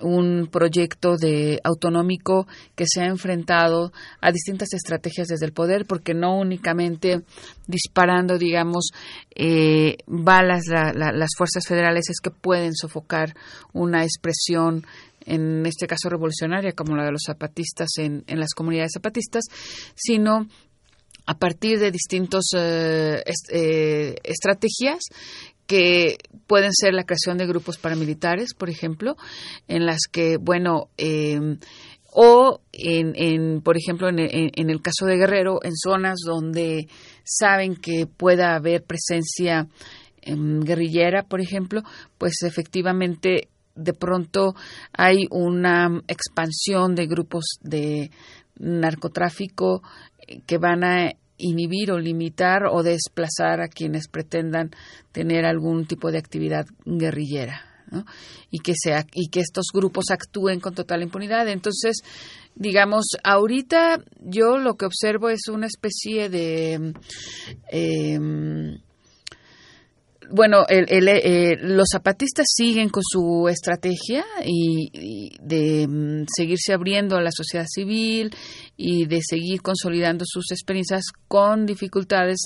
[0.00, 6.14] un proyecto de autonómico que se ha enfrentado a distintas estrategias desde el poder, porque
[6.14, 7.22] no únicamente
[7.66, 8.90] disparando, digamos,
[9.34, 13.34] eh, balas las fuerzas federales es que pueden sofocar
[13.72, 14.86] una expresión
[15.24, 19.44] en este caso revolucionaria como la de los zapatistas en, en las comunidades zapatistas,
[19.96, 20.46] sino
[21.26, 25.00] a partir de distintas eh, eh, estrategias
[25.66, 29.16] que pueden ser la creación de grupos paramilitares, por ejemplo,
[29.68, 31.58] en las que, bueno, em,
[32.12, 36.88] o en, en, por ejemplo, en, en, el caso de Guerrero, en zonas donde
[37.24, 39.68] saben que pueda haber presencia
[40.22, 41.82] em, guerrillera, por ejemplo,
[42.16, 44.54] pues efectivamente de pronto
[44.92, 48.10] hay una expansión de grupos de
[48.58, 49.82] narcotráfico
[50.46, 54.70] que van a inhibir o limitar o desplazar a quienes pretendan
[55.12, 57.62] tener algún tipo de actividad guerrillera.
[58.50, 61.98] y que sea y que estos grupos actúen con total impunidad entonces
[62.56, 66.94] digamos ahorita yo lo que observo es una especie de
[67.70, 68.18] eh,
[70.30, 77.30] bueno, eh, los zapatistas siguen con su estrategia y, de mm, seguirse abriendo a la
[77.32, 78.34] sociedad civil
[78.76, 82.38] y de seguir consolidando sus experiencias con dificultades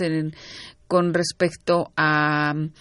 [0.87, 2.73] con respecto a mm,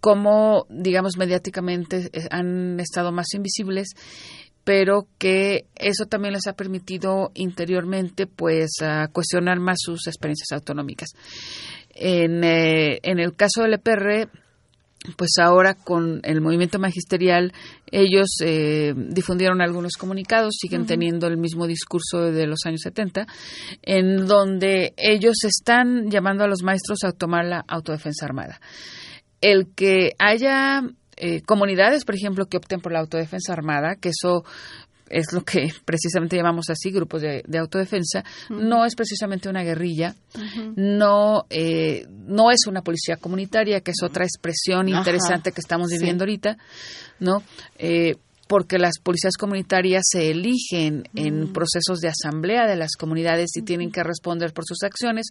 [0.00, 3.94] cómo, digamos, mediáticamente eh, han estado más invisibles
[4.64, 8.68] pero que eso también les ha permitido interiormente pues
[9.14, 11.08] cuestionar más sus experiencias autonómicas.
[12.00, 14.30] En, eh, en el caso del EPR,
[15.16, 17.52] pues ahora con el movimiento magisterial
[17.90, 23.26] ellos eh, difundieron algunos comunicados, siguen teniendo el mismo discurso de los años 70,
[23.82, 28.60] en donde ellos están llamando a los maestros a tomar la autodefensa armada.
[29.40, 30.82] el que haya
[31.16, 34.44] eh, comunidades, por ejemplo, que opten por la autodefensa armada, que eso
[35.10, 40.14] es lo que precisamente llamamos así, grupos de, autodefensa, no es precisamente una guerrilla,
[40.76, 46.24] no, eh, no es una policía comunitaria, que es otra expresión interesante que estamos viviendo
[46.24, 46.56] ahorita,
[47.20, 47.42] ¿no?
[47.78, 48.16] Eh,
[48.48, 53.92] porque las policías comunitarias se eligen en procesos de asamblea de las comunidades y tienen
[53.92, 55.26] que responder por sus acciones.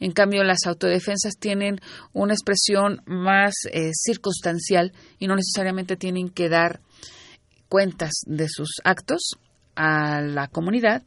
[0.00, 1.80] En cambio, las autodefensas tienen
[2.14, 6.80] una expresión más eh, circunstancial y no necesariamente tienen que dar
[7.68, 9.38] cuentas de sus actos
[9.76, 11.02] a la comunidad.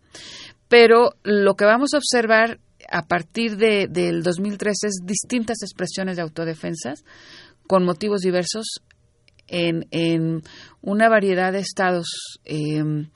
[0.68, 6.22] Pero lo que vamos a observar a partir de, del 2013 es distintas expresiones de
[6.22, 7.04] autodefensas
[7.68, 8.82] con motivos diversos
[9.48, 10.42] en, en
[10.82, 12.40] una variedad de estados.
[12.46, 13.10] Em,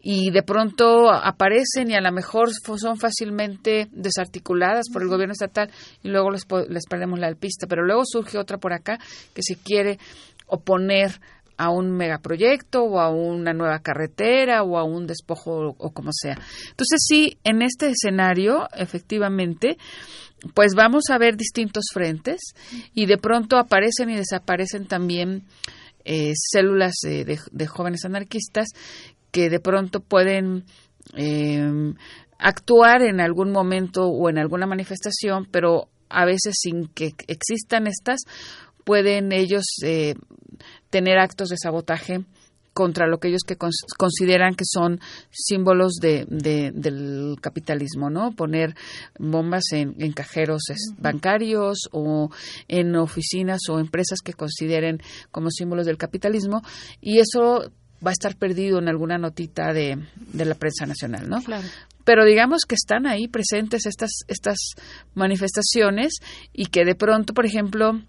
[0.00, 5.70] y de pronto aparecen y a lo mejor son fácilmente desarticuladas por el gobierno estatal
[6.02, 7.66] y luego les, les perdemos la pista.
[7.66, 8.98] Pero luego surge otra por acá
[9.34, 9.98] que se quiere
[10.46, 11.20] oponer
[11.58, 16.38] a un megaproyecto o a una nueva carretera o a un despojo o como sea.
[16.70, 19.76] Entonces sí, en este escenario, efectivamente,
[20.54, 22.40] pues vamos a ver distintos frentes
[22.94, 25.44] y de pronto aparecen y desaparecen también
[26.04, 28.68] eh, células de, jóvenes anarquistas
[29.30, 30.64] que de pronto pueden
[31.14, 31.94] em,
[32.38, 38.20] actuar en algún momento o en alguna manifestación, pero a veces sin que existan estas,
[38.88, 40.14] pueden ellos eh,
[40.88, 42.24] tener actos de sabotaje
[42.72, 43.58] contra lo que ellos que
[43.98, 44.98] consideran que son
[45.30, 48.32] símbolos de, del capitalismo, ¿no?
[48.32, 48.74] Poner
[49.18, 50.62] bombas en, cajeros
[50.96, 52.30] bancarios o
[52.66, 56.62] en oficinas o empresas que consideren como símbolos del capitalismo
[57.02, 57.70] y eso
[58.02, 59.98] va a estar perdido en alguna notita de,
[60.32, 61.42] de la prensa nacional, ¿no?
[61.42, 61.68] Claro
[62.04, 64.56] pero digamos que están ahí presentes estas estas
[65.14, 66.14] manifestaciones
[66.54, 68.00] y que de pronto, por ejemplo,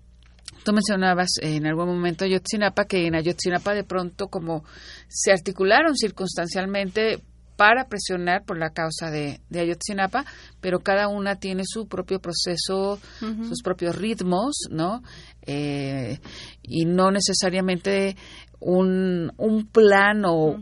[0.64, 4.64] Tú mencionabas en algún momento Ayotzinapa, que en Ayotzinapa de pronto como
[5.08, 7.22] se articularon circunstancialmente
[7.56, 10.24] para presionar por la causa de, Ayotzinapa,
[10.62, 15.02] pero cada una tiene su propio proceso, sus propios ritmos, ¿no?
[15.46, 16.20] Eh,
[16.62, 18.16] y no necesariamente
[18.62, 20.62] un, un plan o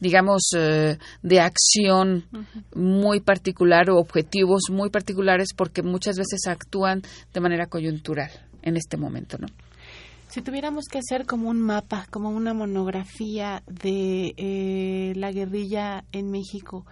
[0.00, 2.24] digamos, eh, de acción
[2.74, 7.02] muy particular o objetivos muy particulares porque muchas veces actúan
[7.32, 8.30] de manera coyuntural
[8.62, 9.46] en este momento, ¿no?
[10.28, 16.30] Si tuviéramos que hacer como un mapa, como una monografía de eh, la guerrilla en
[16.30, 16.84] México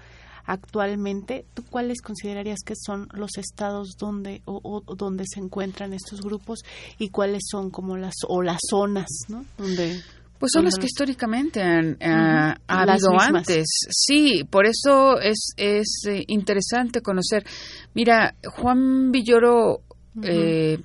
[0.47, 6.61] actualmente, ¿tú cuáles considerarías que son los estados donde o, donde se encuentran estos grupos
[6.99, 9.45] y cuáles son como las o las zonas, ¿no?
[9.59, 10.01] Donde
[10.39, 11.97] pues son las que históricamente han
[12.67, 13.67] habido antes.
[13.91, 17.45] Sí, por eso es, es eh, interesante conocer.
[17.95, 19.81] Mira, Juan Villoro,
[20.23, 20.79] eh,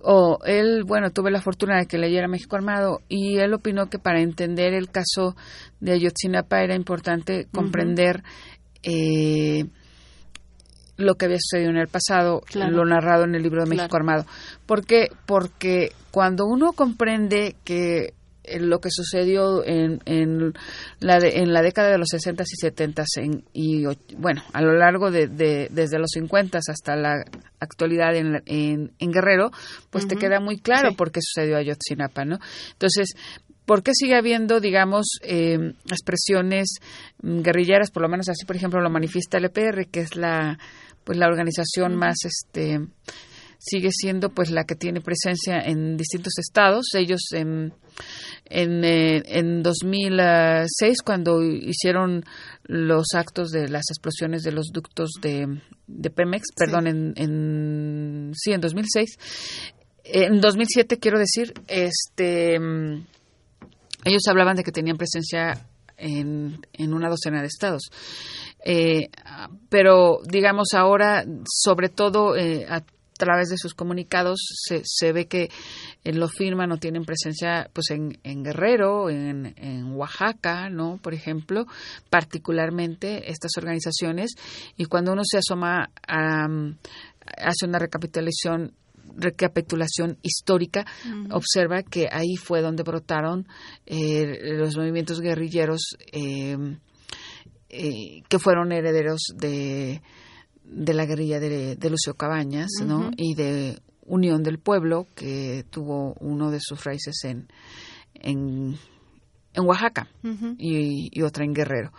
[0.00, 3.98] o él, bueno, tuve la fortuna de que leyera México Armado y él opinó que
[3.98, 5.36] para entender el caso
[5.80, 8.22] de Ayotzinapa era importante comprender
[8.82, 9.61] eh,
[10.96, 14.26] lo que había sucedido en el pasado, lo narrado en el libro de México Armado.
[14.66, 15.08] ¿Por qué?
[15.26, 18.14] Porque cuando uno comprende que
[18.44, 20.52] eh, lo que sucedió en, en,
[20.98, 23.04] la, en la década de los 60 y 70
[23.52, 23.84] y
[24.16, 27.24] bueno, a lo largo de, desde los 50 hasta la
[27.60, 29.52] actualidad en, en, Guerrero,
[29.90, 32.38] pues te queda muy claro por qué sucedió Ayotzinapa, ¿no?
[32.72, 33.14] Entonces,
[33.66, 36.76] ¿Por qué sigue habiendo, digamos, eh, expresiones
[37.22, 40.58] guerrilleras, por lo menos así, por ejemplo, lo manifiesta el EPR, que es la,
[41.04, 42.80] pues, la organización más, este,
[43.58, 46.86] sigue siendo, pues, la que tiene presencia en distintos estados.
[46.94, 47.72] Ellos en,
[48.46, 52.24] en, eh, en 2006, cuando hicieron
[52.64, 55.46] los actos de las explosiones de los ductos de,
[55.86, 59.18] de Pemex, perdón, en, en, sí, en 2006,
[60.04, 62.58] en 2007 quiero decir, este
[64.04, 67.90] ellos hablaban de que tenían presencia en, en una docena de estados.
[68.64, 69.08] Eh,
[69.68, 72.82] pero, digamos, ahora, sobre todo eh, a
[73.16, 75.48] través de sus comunicados, se, se ve que
[76.04, 80.98] eh, lo firman o tienen presencia pues en, en Guerrero, en, en, Oaxaca, ¿no?
[81.00, 81.66] Por ejemplo,
[82.10, 84.32] particularmente estas organizaciones.
[84.76, 86.48] Y cuando uno se asoma a,
[87.38, 88.72] hace una recapitulación
[89.16, 90.84] recapitulación histórica,
[91.30, 93.46] observa que ahí fue donde brotaron
[93.86, 96.56] eh, los movimientos guerrilleros eh,
[97.68, 100.02] eh, que fueron herederos de,
[100.64, 103.10] de la guerrilla de, Lucio Cabañas ¿no?
[103.16, 107.48] y de Unión del Pueblo, que tuvo uno de sus raíces en,
[108.14, 108.76] en,
[109.54, 110.08] en Oaxaca
[110.58, 111.92] y, y, otra en Guerrero.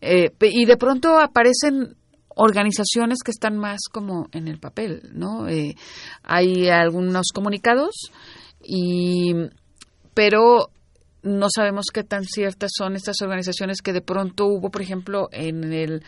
[0.00, 1.96] y de pronto aparecen
[2.36, 5.48] organizaciones que están más como en el papel, ¿no?
[5.48, 5.76] Eh,
[6.22, 7.94] hay algunos comunicados
[8.62, 9.34] y
[10.14, 10.70] pero
[11.22, 15.72] no sabemos qué tan ciertas son estas organizaciones que de pronto hubo, por ejemplo, en
[15.72, 16.02] el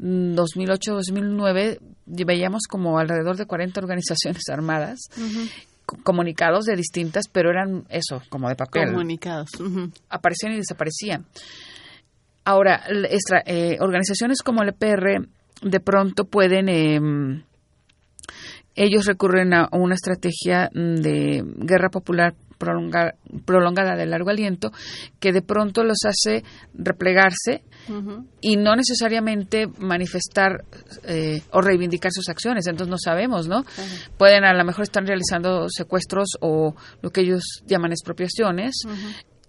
[0.00, 5.00] 2008-2009 veíamos como alrededor de 40 organizaciones armadas.
[6.02, 8.86] comunicados de distintas, pero eran eso, como de papel.
[8.86, 9.50] Comunicados.
[10.08, 11.26] Aparecían y desaparecían.
[12.46, 12.84] Ahora,
[13.46, 15.28] eh, organizaciones como el EPR
[15.62, 17.42] de pronto pueden em,
[18.74, 22.34] ellos recurren a una estrategia de guerra popular
[23.44, 24.72] prolongada de largo aliento
[25.20, 27.62] que de pronto los hace replegarse
[28.40, 30.64] y no necesariamente manifestar
[31.04, 32.66] eh, o reivindicar sus acciones.
[32.66, 33.64] Entonces no sabemos, ¿no?
[34.16, 38.76] Pueden a lo mejor estar realizando secuestros o lo que ellos llaman expropiaciones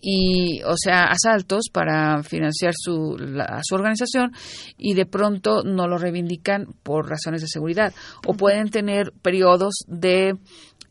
[0.01, 3.17] y o sea asaltos para financiar su,
[3.63, 4.31] su organización
[4.77, 7.93] y de pronto no lo reivindican por razones de seguridad.
[8.25, 10.37] O pueden tener periodos de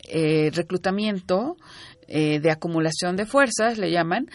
[0.08, 1.56] eh, reclutamiento
[2.06, 4.26] eh, de acumulación de fuerzas le llaman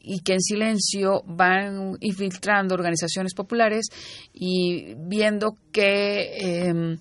[0.00, 3.88] y que en silencio van infiltrando organizaciones populares
[4.32, 6.98] y viendo qué em,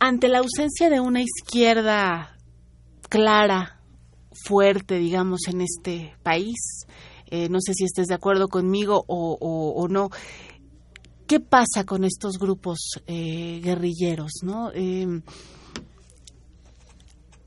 [0.00, 2.36] ante la ausencia de una izquierda
[3.08, 3.80] clara,
[4.32, 6.86] fuerte, digamos, en este país,
[7.26, 10.10] eh, no sé si estés de acuerdo conmigo o, no,
[11.26, 12.78] ¿Qué pasa con estos grupos
[13.08, 14.30] eh, guerrilleros?
[14.44, 14.70] ¿no?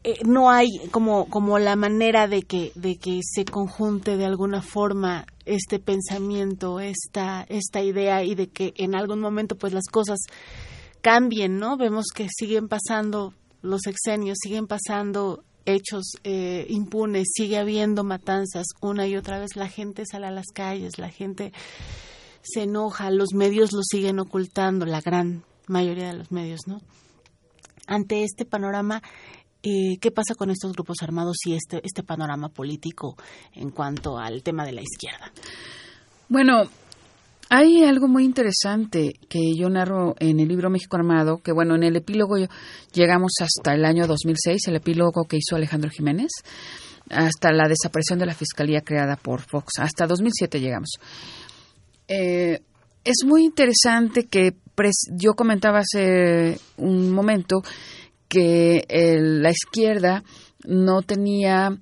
[0.04, 4.62] Eh, no hay como, como la manera de que, de que se conjunte de alguna
[4.62, 10.20] forma este pensamiento, esta, esta idea y de que en algún momento pues las cosas
[11.02, 11.76] cambien, ¿no?
[11.76, 19.08] Vemos que siguen pasando los exenios, siguen pasando hechos eh, impunes, sigue habiendo matanzas una
[19.08, 21.52] y otra vez, la gente sale a las calles, la gente
[22.42, 26.82] se enoja, los medios lo siguen ocultando, la gran mayoría de los medios, ¿no?
[27.86, 29.02] Ante este panorama,
[29.64, 33.16] eh, ¿qué pasa con estos grupos armados y este, este panorama político
[33.54, 35.32] en cuanto al tema de la izquierda?
[36.30, 36.64] Bueno,
[37.50, 41.84] hay algo muy interesante que yo narro en el libro México Armado, que bueno, en
[41.84, 42.36] el epílogo
[42.94, 46.30] llegamos hasta el año 2006, el epílogo que hizo Alejandro Jiménez,
[47.10, 51.00] hasta la desaparición de la fiscalía creada por Fox, hasta 2007 llegamos.
[52.08, 52.62] Eh,
[53.04, 54.56] es muy interesante que
[55.12, 57.64] yo comentaba hace un momento
[58.30, 58.86] que
[59.20, 60.24] la izquierda
[60.66, 61.78] no tenía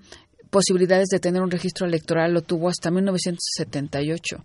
[0.49, 4.43] posibilidades de tener un registro electoral, lo tuvo hasta 1978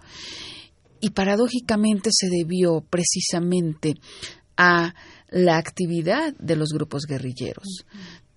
[1.01, 3.95] y paradójicamente se debió precisamente
[4.57, 4.95] a
[5.31, 7.85] la actividad de los grupos guerrilleros.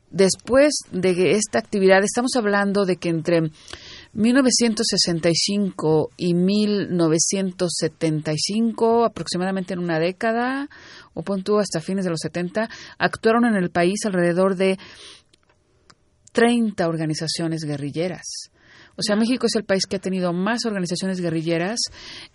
[0.10, 3.52] Después de esta actividad, estamos hablando de que entre
[4.16, 10.70] 1965 y 1975, aproximadamente en una década,
[11.14, 14.80] o punto hasta fines de los 70, actuaron en el país alrededor de
[16.32, 18.52] 30 organizaciones guerrilleras.
[18.98, 21.82] O sea, México es el país que ha tenido más organizaciones guerrilleras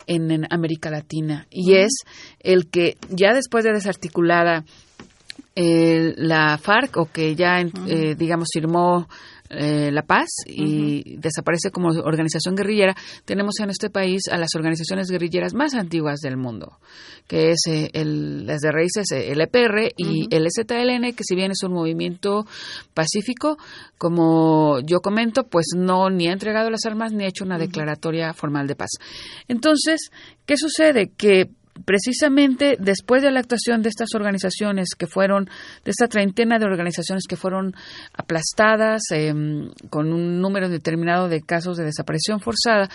[0.06, 2.02] en, América Latina y es
[2.40, 4.66] el que ya después de desarticulada
[5.56, 9.08] la FARC o que ya, eh, digamos, firmó
[9.50, 12.94] eh, la Paz y desaparece como organización guerrillera,
[13.24, 16.78] tenemos en este país a las organizaciones guerrilleras más antiguas del mundo,
[17.26, 21.34] que es eh, el, las de raíces, eh, el EPR y el EZLN, que si
[21.34, 22.46] bien es un movimiento
[22.94, 23.58] pacífico,
[23.98, 28.32] como yo comento, pues no ni ha entregado las armas ni ha hecho una declaratoria
[28.32, 28.90] formal de paz.
[29.48, 30.10] Entonces,
[30.46, 31.10] ¿qué sucede?
[31.16, 31.50] Que
[31.84, 35.46] precisamente después de la actuación de estas organizaciones que fueron,
[35.84, 37.74] de esta treintena de organizaciones que fueron
[38.12, 42.88] aplastadas em, con un número determinado de casos de desaparición forzada,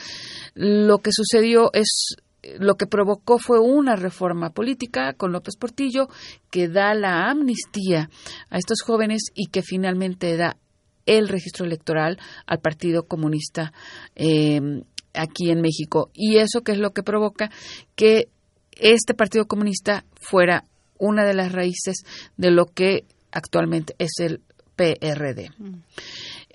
[0.54, 2.16] lo que sucedió es
[2.60, 6.10] lo que provocó fue una reforma política con López Portillo
[6.52, 8.10] que da la amnistía
[8.50, 10.58] a estos jóvenes y que finalmente da
[11.06, 13.74] el registro electoral al Partido Comunista
[14.16, 14.84] em,
[15.14, 16.10] aquí en México.
[16.14, 17.50] Y eso que es lo que provoca
[17.96, 18.30] que
[18.76, 20.64] este Partido Comunista fuera
[20.98, 22.04] una de las raíces
[22.38, 24.42] de lo que actualmente es el
[24.76, 25.52] PRD.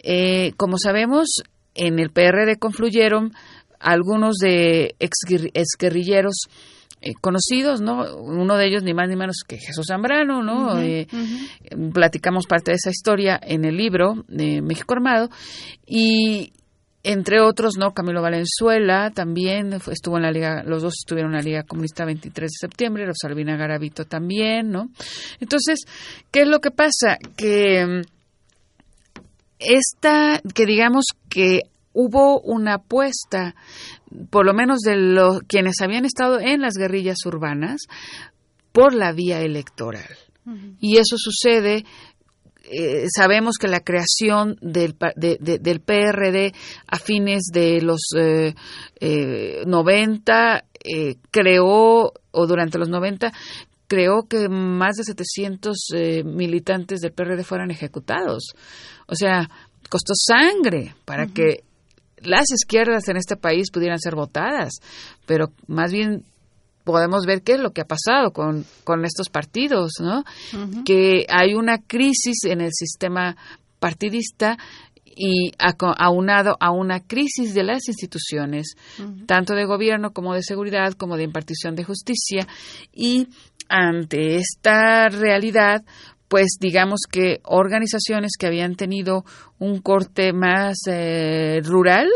[0.02, 1.42] Eh, como sabemos,
[1.74, 3.32] en el PRD confluyeron
[3.78, 6.48] algunos de exguerrilleros
[7.02, 8.14] eh, conocidos, ¿no?
[8.16, 10.78] Uno de ellos ni más ni menos que Jesús Zambrano, ¿no?
[10.80, 11.06] Eh,
[11.94, 15.30] platicamos parte de esa historia en el libro de México Armado
[15.86, 16.52] y,
[17.02, 17.92] entre otros, ¿no?
[17.92, 22.50] Camilo Valenzuela también estuvo en la Liga, los dos estuvieron en la Liga Comunista 23
[22.50, 24.90] de septiembre, Rosalvina Garavito también, ¿no?
[25.40, 25.80] Entonces,
[26.30, 27.16] ¿qué es lo que pasa?
[27.36, 28.02] Que mm,
[29.58, 33.54] esta, que digamos que hubo una apuesta,
[34.30, 37.82] por lo menos de los quienes habían estado en las guerrillas urbanas,
[38.72, 40.16] por la vía electoral.
[40.80, 41.84] Y eso sucede
[42.70, 46.52] eh, sabemos que la creación del, del PRD
[46.86, 48.54] a fines de los eh,
[49.00, 53.32] eh, 90 eh, creó, o durante los 90,
[53.88, 55.76] creó que más de 700
[56.24, 58.52] militantes del PRD fueran ejecutados.
[59.08, 59.50] O sea,
[59.88, 61.64] costó sangre para que
[62.18, 64.74] las izquierdas en este país pudieran ser votadas,
[65.26, 66.24] pero más bien
[66.90, 70.24] podemos ver qué es lo que ha pasado con, con estos partidos, ¿no?
[70.84, 73.36] Que hay una crisis en el sistema
[73.78, 74.58] partidista
[75.16, 75.52] y
[75.98, 78.74] aunado a una crisis de las instituciones,
[79.26, 82.46] tanto de gobierno como de seguridad, como de impartición de justicia,
[82.92, 83.28] y
[83.68, 85.82] ante esta realidad,
[86.28, 89.24] pues digamos que organizaciones que habían tenido
[89.58, 92.08] un corte más eh, rural,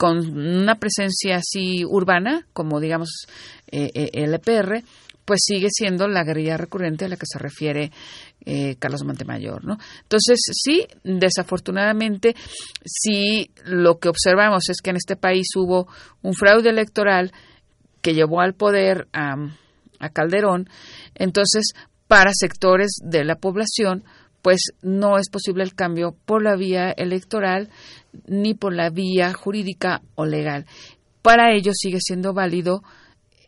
[0.00, 3.26] con una presencia así urbana, como digamos
[3.70, 4.82] eh, eh, el EPR,
[5.24, 7.92] pues sigue siendo la guerrilla recurrente a la que se refiere
[8.44, 9.76] eh, Carlos Montemayor, ¿no?
[10.02, 12.34] Entonces, sí, desafortunadamente,
[12.84, 15.86] sí, lo que observamos es que en este país hubo
[16.22, 17.32] un fraude electoral
[18.02, 19.36] que llevó al poder a,
[20.00, 20.68] a Calderón,
[21.14, 21.74] entonces,
[22.08, 24.04] para sectores de la población,
[24.42, 27.68] pues no es posible el cambio por la vía electoral
[28.26, 30.66] ni por la vía jurídica o legal.
[31.22, 32.82] Para ello sigue siendo válido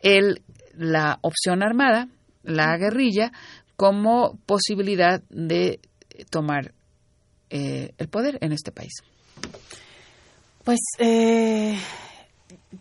[0.03, 0.42] el,
[0.76, 2.09] la opción armada,
[2.42, 3.32] la guerrilla,
[3.76, 5.80] como posibilidad de
[6.30, 6.72] tomar
[7.50, 8.92] eh, el poder en este país.
[10.64, 11.76] Pues eh,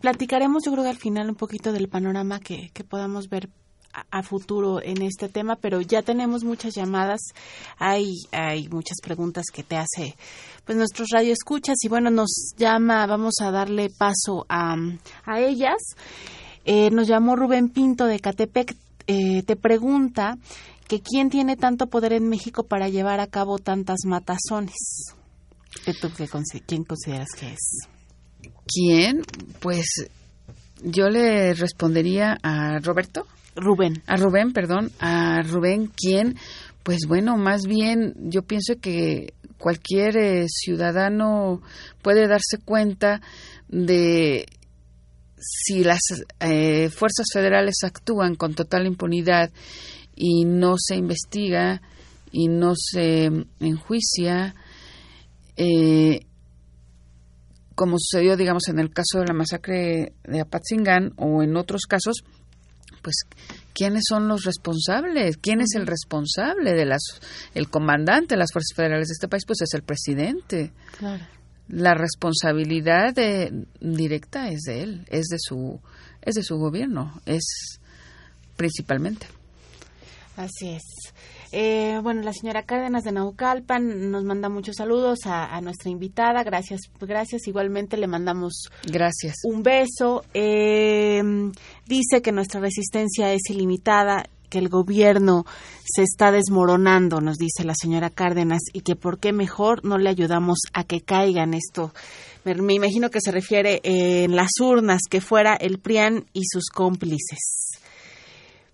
[0.00, 3.48] platicaremos, yo creo que al final un poquito del panorama que, que podamos ver
[4.10, 7.20] a, futuro en este tema, pero ya tenemos muchas llamadas,
[7.78, 10.16] hay, hay muchas preguntas que te hace
[10.64, 14.76] pues nuestros radioescuchas y bueno, nos llama, vamos a darle paso a,
[15.24, 15.76] a ellas.
[16.64, 20.38] Eh, nos llamó Rubén Pinto de Catepec, eh, te pregunta
[20.88, 25.14] que quién tiene tanto poder en México para llevar a cabo tantas matazones.
[26.00, 26.10] ¿Tú
[26.66, 27.88] quién consideras que es?
[28.66, 29.22] ¿Quién?
[29.60, 29.86] Pues
[30.82, 33.26] yo le respondería a Roberto.
[33.54, 34.02] Rubén.
[34.06, 34.92] A Rubén, perdón.
[34.98, 36.36] A Rubén, ¿quién?
[36.82, 41.60] Pues bueno, más bien yo pienso que cualquier eh, ciudadano
[42.02, 43.20] puede darse cuenta
[43.68, 44.46] de
[45.42, 46.00] si las
[46.40, 49.50] eh, fuerzas federales actúan con total impunidad
[50.14, 51.82] y no se investiga
[52.30, 53.28] y no se
[53.60, 54.54] enjuicia,
[55.56, 56.26] eh,
[57.74, 62.22] como sucedió, digamos, en el caso de la masacre de Apatzingán o en otros casos,
[63.02, 63.16] pues
[63.74, 67.02] quiénes son los responsables, quién es el responsable de las,
[67.54, 70.72] el comandante de las fuerzas federales de este país, pues es el presidente.
[71.72, 73.14] La responsabilidad
[73.80, 75.80] directa es de él, es de su,
[76.20, 77.80] es de su gobierno, es
[78.56, 79.26] principalmente.
[80.36, 80.82] Así es.
[81.50, 86.42] Eh, bueno, la señora Cárdenas de Naucalpan nos manda muchos saludos a, nuestra invitada.
[86.44, 87.46] Gracias, gracias.
[87.46, 89.36] Igualmente le mandamos gracias.
[89.44, 90.26] un beso.
[90.34, 91.22] Eh,
[91.86, 95.46] dice que nuestra resistencia es ilimitada que el gobierno
[95.82, 100.10] se está desmoronando, nos dice la señora Cárdenas, y que por qué mejor no le
[100.10, 101.94] ayudamos a que caigan esto.
[102.44, 106.68] Me, me imagino que se refiere en las urnas, que fuera el PRIAN y sus
[106.68, 107.71] cómplices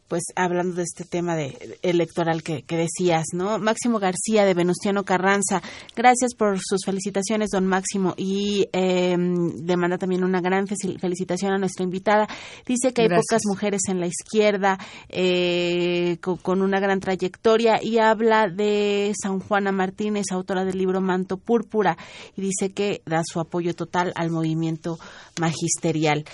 [0.09, 3.59] pues hablando de este tema de electoral que, decías, ¿no?
[3.59, 5.62] Máximo García de Venustiano Carranza,
[5.94, 11.59] gracias por sus felicitaciones, don Máximo, y eh, le manda también una gran felicitación a
[11.59, 12.26] nuestra invitada.
[12.66, 14.78] Dice que hay pocas mujeres en la izquierda
[15.11, 21.36] eh, con, una gran trayectoria y habla de San Juana Martínez, autora del libro Manto
[21.36, 21.98] Púrpura,
[22.34, 24.98] y dice que da su apoyo total al movimiento
[25.38, 26.24] magisterial.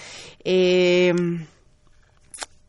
[0.44, 1.12] Eh,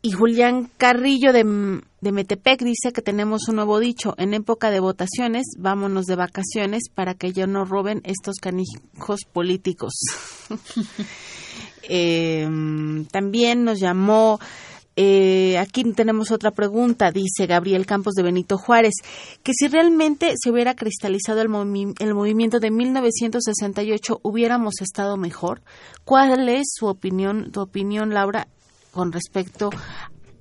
[0.06, 5.46] y Julián Carrillo de, Metepec dice que tenemos un nuevo dicho, en época de votaciones,
[5.58, 9.94] vámonos de vacaciones para que ya no roben estos canijos políticos.
[11.88, 14.40] Em, también nos llamó,
[14.96, 18.96] eh, aquí tenemos otra pregunta, dice Gabriel Campos de Benito Juárez,
[19.44, 25.62] que si realmente se hubiera cristalizado el, el movimiento de 1968, hubiéramos estado mejor.
[26.06, 28.48] ¿Cuál es su opinión, tu opinión, Laura,
[28.96, 29.72] con respecto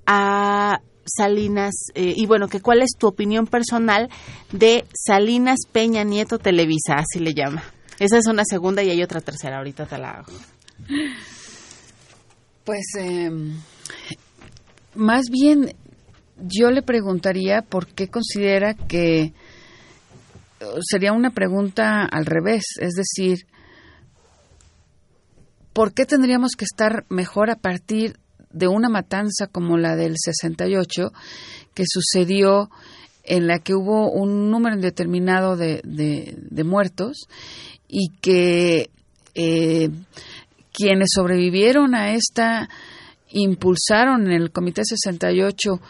[0.07, 4.09] a Salinas eh, y bueno, que cuál es tu opinión personal
[4.53, 7.65] de Salinas Peña Nieto Televisa, así le llama.
[7.99, 10.33] Esa es una segunda y hay otra tercera, ahorita te la hago.
[12.65, 13.57] Pues em,
[14.95, 15.75] más bien
[16.39, 19.33] yo le preguntaría por qué considera que
[20.89, 23.47] sería una pregunta al revés, es decir,
[25.73, 28.17] ¿por qué tendríamos que estar mejor a partir
[28.55, 31.13] de una matanza como la del 68,
[31.75, 32.71] que sucedió
[33.25, 37.27] en la que hubo un número indeterminado de, de, muertos
[37.89, 38.91] y que
[39.35, 39.91] eh,
[40.73, 42.69] quienes sobrevivieron a esta
[43.31, 45.81] impulsaron en el Comité 68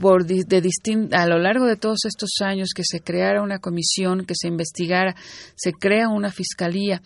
[0.00, 0.70] por de
[1.12, 5.14] a lo largo de todos estos años que se creara una comisión, que se investigara,
[5.54, 7.02] se crea una fiscalía,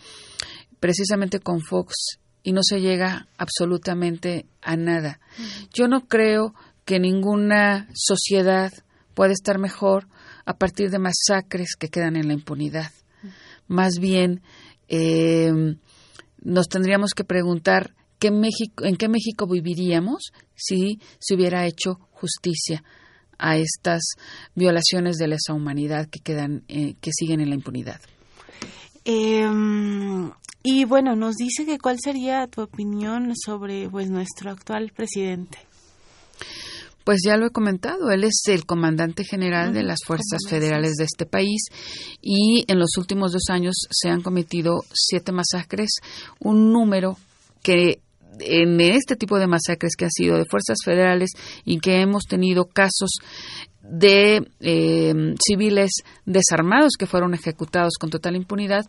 [0.79, 5.19] precisamente con Fox y no se llega absolutamente a nada.
[5.73, 6.53] Yo no creo
[6.85, 8.71] que ninguna sociedad
[9.13, 10.07] pueda estar mejor
[10.45, 12.91] a partir de masacres que quedan en la impunidad.
[13.67, 14.41] Más bien,
[14.87, 15.51] eh,
[16.41, 22.83] nos tendríamos que preguntar ¿qué México, en qué México viviríamos si se hubiera hecho justicia
[23.37, 24.01] a estas
[24.53, 28.01] violaciones de lesa humanidad que quedan, eh, que siguen en la impunidad.
[29.05, 29.47] Eh,
[30.63, 35.57] y bueno, nos dice que cuál sería tu opinión sobre pues nuestro actual presidente.
[37.03, 41.05] Pues ya lo he comentado, él es el comandante general de las fuerzas federales de
[41.05, 41.63] este país
[42.21, 45.89] y en los últimos dos años se han cometido siete masacres,
[46.39, 47.17] un número
[47.63, 48.01] que
[48.41, 51.31] en este tipo de masacres que han sido de fuerzas federales
[51.65, 53.09] y que hemos tenido casos
[53.81, 55.89] de eh, civiles
[56.25, 58.85] desarmados que fueron ejecutados con total impunidad,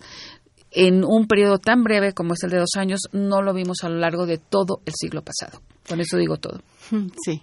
[0.70, 3.88] en un periodo tan breve como es el de dos años, no lo vimos a
[3.88, 5.60] lo largo de todo el siglo pasado.
[5.88, 6.60] Con eso digo todo.
[7.24, 7.42] Sí.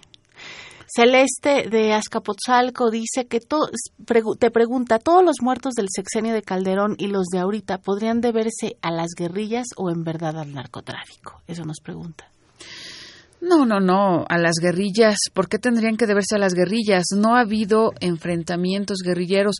[0.90, 7.08] Celeste de Azcapotzalco dice que te pregunta, ¿todos los muertos del sexenio de Calderón y
[7.08, 11.42] los de ahorita podrían deberse a las guerrillas o en verdad al narcotráfico?
[11.46, 12.30] Eso nos pregunta.
[13.40, 15.16] No, no, no, a las guerrillas.
[15.32, 17.04] ¿Por qué tendrían que deberse a las guerrillas?
[17.16, 19.56] No ha habido enfrentamientos guerrilleros.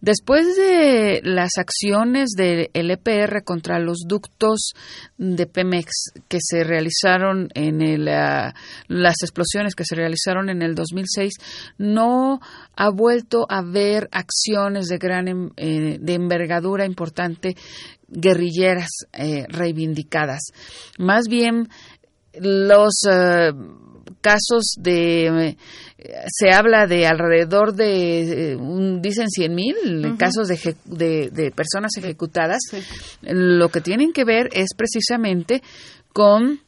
[0.00, 4.72] Después de las acciones del EPR contra los ductos
[5.16, 8.52] de Pemex que se realizaron en el, ah,
[8.88, 11.34] las explosiones que se realizaron en el 2006,
[11.78, 12.40] no
[12.74, 17.54] ha vuelto a haber acciones de gran em, eh, de envergadura importante
[18.08, 20.40] guerrilleras eh, reivindicadas.
[20.98, 21.68] Más bien
[22.34, 23.52] los eh,
[24.20, 25.56] casos de
[26.28, 29.74] se habla de alrededor de un, dicen cien mil
[30.18, 32.60] casos de, de, personas ejecutadas.
[33.22, 35.62] Lo que tienen que ver es precisamente
[36.12, 36.60] con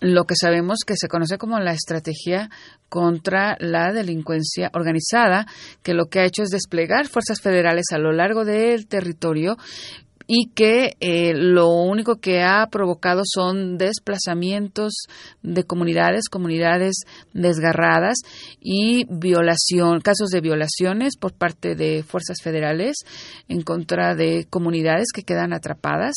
[0.00, 2.50] lo que sabemos que se conoce como la estrategia
[2.88, 5.46] contra la delincuencia organizada,
[5.82, 9.56] que lo que ha hecho es desplegar fuerzas federales a lo largo del territorio
[10.30, 14.92] y que eh, lo único que ha provocado son desplazamientos
[15.42, 16.96] de comunidades, comunidades
[17.32, 18.18] desgarradas
[18.60, 22.96] y violación, casos de violaciones por parte de fuerzas federales
[23.48, 26.16] en contra de comunidades que quedan atrapadas.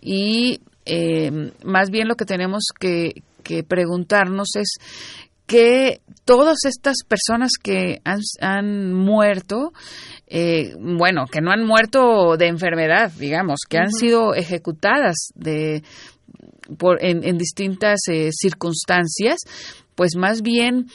[0.00, 4.78] Y eh, más bien lo que tenemos que, que preguntarnos es
[5.46, 9.72] que todas estas personas que han, han muerto,
[10.26, 15.82] eh, bueno, que no han muerto de enfermedad, digamos, que han sido ejecutadas de,
[16.78, 19.40] por, en, en distintas eh, circunstancias,
[19.94, 20.86] pues más bien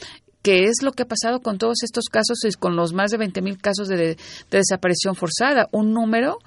[0.42, 3.18] qué es lo que ha pasado con todos estos casos y con los más de
[3.18, 4.16] 20.000 casos de, de,
[4.50, 6.38] desaparición forzada, un número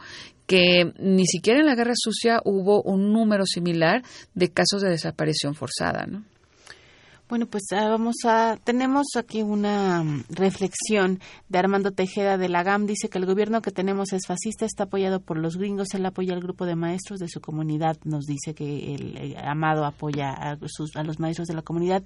[0.45, 5.55] que ni siquiera en la guerra sucia hubo un número similar de casos de desaparición
[5.55, 6.25] forzada, ¿no?
[7.29, 12.63] Bueno, pues ah, vamos a tenemos aquí una mm, reflexión de Armando Tejeda de la
[12.63, 12.85] GAM.
[12.85, 16.33] Dice que el gobierno que tenemos es fascista, está apoyado por los gringos, él apoya
[16.33, 17.97] al grupo de maestros de su comunidad.
[18.03, 22.03] Nos dice que el, Amado apoya a, sus, a los maestros de la comunidad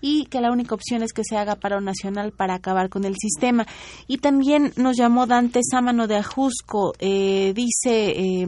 [0.00, 3.16] y que la única opción es que se haga paro nacional para acabar con el
[3.20, 3.66] sistema.
[4.06, 6.92] Y también nos llamó Dante Sámano de Ajusco.
[7.00, 8.46] Eh, dice eh,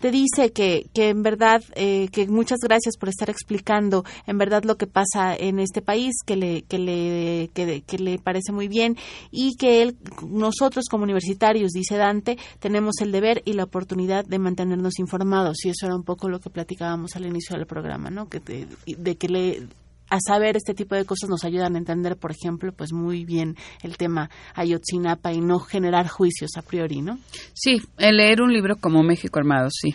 [0.00, 4.62] te dice que, que en verdad, eh, que muchas gracias por estar explicando en verdad
[4.64, 8.96] lo que pasa en este país, que le, que le, que, le parece muy bien
[9.30, 14.38] y que él, nosotros como universitarios, dice Dante, tenemos el deber y la oportunidad de
[14.38, 18.28] mantenernos informados y eso era un poco lo que platicábamos al inicio del programa, ¿no?
[18.28, 18.40] Que
[18.86, 19.68] de que le
[20.10, 23.56] a saber este tipo de cosas nos ayudan a entender, por ejemplo, pues muy bien
[23.82, 27.18] el tema Ayotzinapa y no generar juicios a priori, ¿no?
[27.52, 29.94] Sí, el leer un libro como México Armado, sí.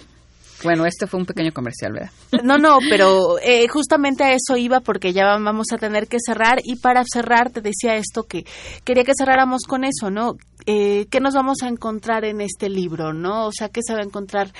[0.64, 2.12] Bueno, este fue un pequeño comercial, ¿verdad?
[2.44, 6.60] No, no, pero eh, justamente a eso iba porque ya vamos a tener que cerrar
[6.64, 8.46] y para cerrar te decía esto que
[8.84, 10.36] quería que cerráramos con eso, ¿no?
[10.66, 13.48] Eh, ¿Qué nos vamos a encontrar en este libro, no?
[13.48, 14.52] O sea, ¿qué se va a encontrar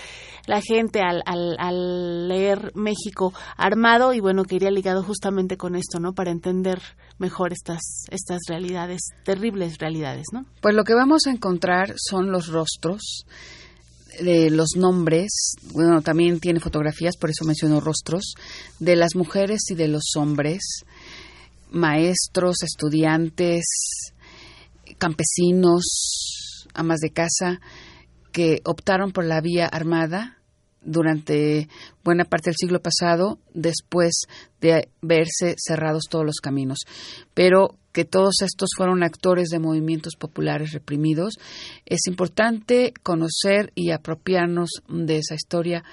[0.48, 4.14] la gente al, al, leer México armado?
[4.14, 6.14] Y bueno, que iría ligado justamente con esto, ¿no?
[6.14, 6.82] Para entender
[7.20, 10.46] mejor estas, estas realidades, terribles realidades, ¿no?
[10.62, 13.26] Pues lo que vamos a encontrar son los rostros
[14.22, 18.36] de los nombres, bueno, también tiene fotografías, por eso menciono rostros,
[18.80, 20.62] de las mujeres y de los hombres,
[21.72, 23.64] maestros, estudiantes,
[24.98, 27.60] campesinos, amas de casa,
[28.32, 30.38] que optaron por la vía armada
[30.82, 31.70] durante
[32.04, 34.24] buena parte del siglo pasado, después
[34.60, 36.80] de verse cerrados todos los caminos.
[37.34, 41.36] Pero que todos estos fueron actores de movimientos populares reprimidos,
[41.86, 45.84] es importante conocer y apropiarnos de esa historia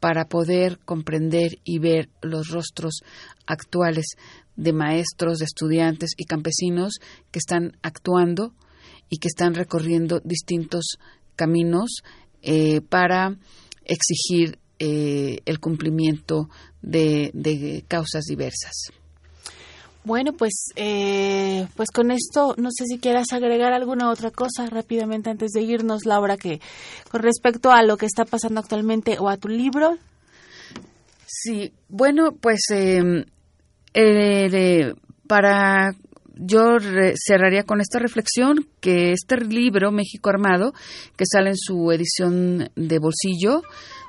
[0.00, 3.00] para poder comprender y ver los rostros
[3.46, 4.06] actuales
[4.54, 6.94] de maestros, de estudiantes y campesinos
[7.32, 8.54] que están actuando
[9.10, 10.98] y que están recorriendo distintos
[11.34, 12.02] caminos
[12.42, 13.36] eh, para
[13.84, 16.48] exigir eh, el cumplimiento
[16.82, 18.92] de causas diversas.
[20.08, 25.28] Bueno, pues, eh, pues con esto, no sé si quieras agregar alguna otra cosa rápidamente
[25.28, 26.62] antes de irnos, Laura, que
[27.10, 29.98] con respecto a lo que está pasando actualmente o a tu libro.
[31.26, 33.26] Sí, bueno, pues em,
[33.92, 34.94] eh,
[35.26, 35.92] para
[36.36, 36.78] yo
[37.22, 40.72] cerraría con esta reflexión que este libro México Armado,
[41.18, 43.60] que sale en su edición de bolsillo,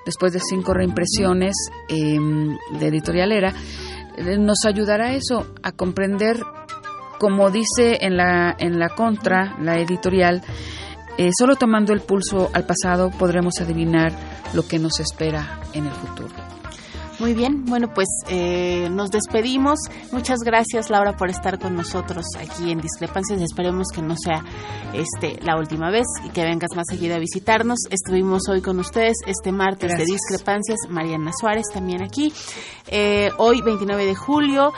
[0.05, 1.55] después de cinco reimpresiones
[1.89, 3.53] em, de editorialera,
[4.39, 6.39] nos ayudará eso, a comprender,
[7.19, 10.41] como dice en la, en la contra, la editorial,
[11.17, 14.13] eh, solo tomando el pulso al pasado podremos adivinar
[14.53, 16.48] lo que nos espera en el futuro.
[17.19, 19.77] Muy bien, bueno, pues eh, nos despedimos.
[20.13, 23.41] Muchas gracias, Laura, por estar con nosotros aquí en Discrepancias.
[23.41, 24.41] Esperemos que no sea
[24.93, 27.79] este la última vez y que vengas más seguido a visitarnos.
[27.89, 30.77] Estuvimos hoy con ustedes este martes de Discrepancias.
[30.87, 32.31] Mariana Suárez también aquí.
[32.87, 34.71] Eh, hoy, 29 de julio.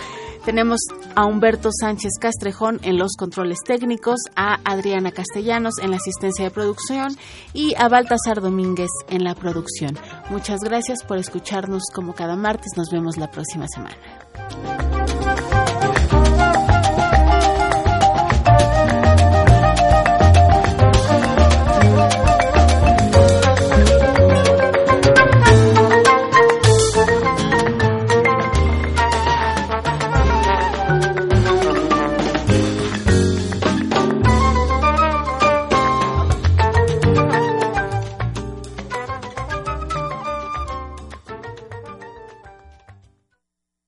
[0.46, 0.80] Tenemos
[1.16, 6.52] a Humberto Sánchez Castrejón en los controles técnicos, a Adriana Castellanos en la asistencia de
[6.52, 7.16] producción
[7.54, 9.98] y a Baltasar Domínguez en la producción.
[10.30, 12.72] Muchas gracias por escucharnos como cada martes.
[12.76, 13.98] Nos vemos la próxima semana.